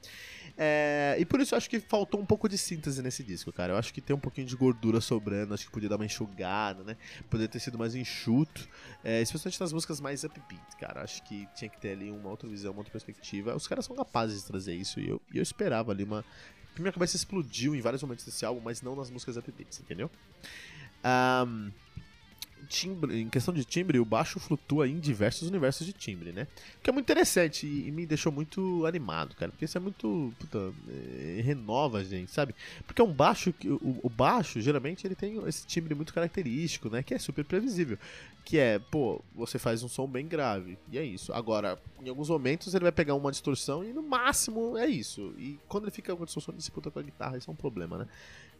É, 0.58 1.16
e 1.18 1.24
por 1.26 1.40
isso 1.40 1.54
eu 1.54 1.58
acho 1.58 1.68
que 1.68 1.78
faltou 1.78 2.18
um 2.18 2.24
pouco 2.24 2.48
de 2.48 2.56
síntese 2.56 3.02
nesse 3.02 3.22
disco, 3.22 3.52
cara. 3.52 3.74
Eu 3.74 3.76
acho 3.76 3.92
que 3.92 4.00
tem 4.00 4.16
um 4.16 4.18
pouquinho 4.18 4.46
de 4.46 4.56
gordura 4.56 5.00
sobrando, 5.00 5.52
acho 5.52 5.66
que 5.66 5.70
podia 5.70 5.88
dar 5.88 5.96
uma 5.96 6.06
enxugada, 6.06 6.82
né? 6.82 6.96
Poderia 7.28 7.48
ter 7.48 7.60
sido 7.60 7.78
mais 7.78 7.94
enxuto, 7.94 8.66
é, 9.04 9.15
especialmente 9.22 9.60
nas 9.60 9.72
músicas 9.72 10.00
mais 10.00 10.24
upbeat, 10.24 10.76
cara. 10.78 11.02
Acho 11.02 11.22
que 11.22 11.48
tinha 11.54 11.68
que 11.68 11.80
ter 11.80 11.92
ali 11.92 12.10
uma 12.10 12.28
outra 12.28 12.48
visão, 12.48 12.72
uma 12.72 12.78
outra 12.78 12.92
perspectiva. 12.92 13.54
Os 13.54 13.66
caras 13.66 13.84
são 13.84 13.94
capazes 13.94 14.40
de 14.40 14.46
trazer 14.46 14.74
isso 14.74 15.00
e 15.00 15.08
eu, 15.08 15.20
e 15.32 15.38
eu 15.38 15.42
esperava 15.42 15.92
ali 15.92 16.04
uma. 16.04 16.24
Minha 16.78 16.92
cabeça 16.92 17.16
explodiu 17.16 17.74
em 17.74 17.80
vários 17.80 18.02
momentos 18.02 18.24
desse 18.24 18.44
álbum, 18.44 18.60
mas 18.62 18.82
não 18.82 18.94
nas 18.94 19.10
músicas 19.10 19.36
upbeats, 19.36 19.80
entendeu? 19.80 20.10
Um, 21.04 21.70
timbre, 22.68 23.20
em 23.20 23.28
questão 23.28 23.54
de 23.54 23.64
timbre, 23.64 23.98
o 23.98 24.04
baixo 24.04 24.40
flutua 24.40 24.88
em 24.88 24.98
diversos 24.98 25.48
universos 25.48 25.86
de 25.86 25.92
timbre, 25.92 26.32
né? 26.32 26.46
Que 26.82 26.90
é 26.90 26.92
muito 26.92 27.06
interessante 27.06 27.66
e, 27.66 27.88
e 27.88 27.90
me 27.90 28.06
deixou 28.06 28.32
muito 28.32 28.84
animado, 28.86 29.34
cara. 29.36 29.50
Porque 29.50 29.64
isso 29.64 29.78
é 29.78 29.80
muito. 29.80 30.32
Puta, 30.38 30.72
é, 30.88 31.40
renova 31.42 31.98
a 31.98 32.04
gente, 32.04 32.30
sabe? 32.30 32.54
Porque 32.86 33.00
é 33.00 33.04
um 33.04 33.12
baixo 33.12 33.52
que. 33.52 33.68
O, 33.68 34.00
o, 34.02 34.08
baixo, 34.08 34.60
geralmente, 34.60 35.06
ele 35.06 35.14
tem 35.14 35.40
esse 35.46 35.66
timbre 35.66 35.94
muito 35.94 36.12
característico, 36.12 36.88
né? 36.88 37.02
Que 37.02 37.14
é 37.14 37.18
super 37.18 37.44
previsível. 37.44 37.98
Que 38.44 38.58
é, 38.58 38.78
pô, 38.78 39.22
você 39.34 39.58
faz 39.58 39.82
um 39.82 39.88
som 39.88 40.06
bem 40.06 40.26
grave. 40.26 40.78
E 40.90 40.98
é 40.98 41.04
isso. 41.04 41.32
Agora, 41.32 41.78
em 42.06 42.08
alguns 42.08 42.28
momentos 42.28 42.72
ele 42.72 42.84
vai 42.84 42.92
pegar 42.92 43.16
uma 43.16 43.32
distorção 43.32 43.84
e 43.84 43.92
no 43.92 44.00
máximo 44.00 44.78
é 44.78 44.86
isso. 44.86 45.34
E 45.36 45.58
quando 45.66 45.84
ele 45.84 45.90
fica 45.90 46.14
com 46.14 46.22
a 46.22 46.24
distorção, 46.26 46.54
ele 46.54 46.62
se 46.62 46.70
puta 46.70 46.88
com 46.88 47.00
a 47.00 47.02
guitarra, 47.02 47.36
isso 47.36 47.50
é 47.50 47.52
um 47.52 47.56
problema, 47.56 47.98
né? 47.98 48.06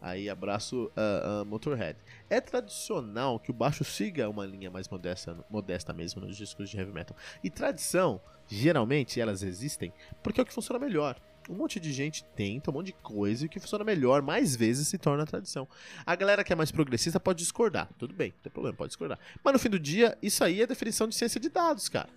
Aí 0.03 0.29
abraço 0.29 0.87
uh, 0.87 1.43
uh, 1.43 1.47
Motorhead. 1.47 1.97
É 2.29 2.41
tradicional 2.41 3.39
que 3.39 3.51
o 3.53 3.55
baixo 3.55 3.85
siga 3.85 4.29
uma 4.29 4.45
linha 4.45 4.69
mais 4.69 4.89
modesta, 4.89 5.39
modesta 5.49 5.93
mesmo 5.93 6.21
nos 6.21 6.37
discos 6.37 6.69
de 6.69 6.77
heavy 6.77 6.93
metal. 6.93 7.17
E 7.43 7.49
tradição, 7.49 8.21
geralmente, 8.49 9.21
elas 9.21 9.45
existem 9.45 9.93
porque 10.25 10.41
é 10.41 10.43
o 10.43 10.47
que 10.47 10.53
funciona 10.53 10.85
melhor. 10.85 11.17
Um 11.49 11.55
monte 11.55 11.79
de 11.79 11.93
gente 11.93 12.25
tenta 12.35 12.73
um 12.73 12.75
monte 12.75 12.87
de 12.87 12.95
coisa 12.95 13.45
e 13.45 13.47
o 13.47 13.49
que 13.49 13.61
funciona 13.61 13.85
melhor, 13.85 14.23
mais 14.23 14.57
vezes 14.57 14.89
se 14.89 14.99
torna 14.99 15.25
tradição. 15.25 15.69
A 16.05 16.17
galera 16.17 16.43
que 16.43 16.53
é 16.53 16.57
mais 16.57 16.73
progressista 16.73 17.21
pode 17.21 17.39
discordar, 17.39 17.89
tudo 17.97 18.13
bem, 18.13 18.31
não 18.31 18.43
tem 18.43 18.53
problema, 18.53 18.77
pode 18.77 18.89
discordar. 18.89 19.21
Mas 19.45 19.53
no 19.53 19.59
fim 19.61 19.71
do 19.71 19.79
dia, 19.79 20.19
isso 20.21 20.43
aí 20.43 20.61
é 20.61 20.67
definição 20.67 21.07
de 21.07 21.15
ciência 21.15 21.41
de 21.41 21.49
dados, 21.49 21.89
cara 21.89 22.09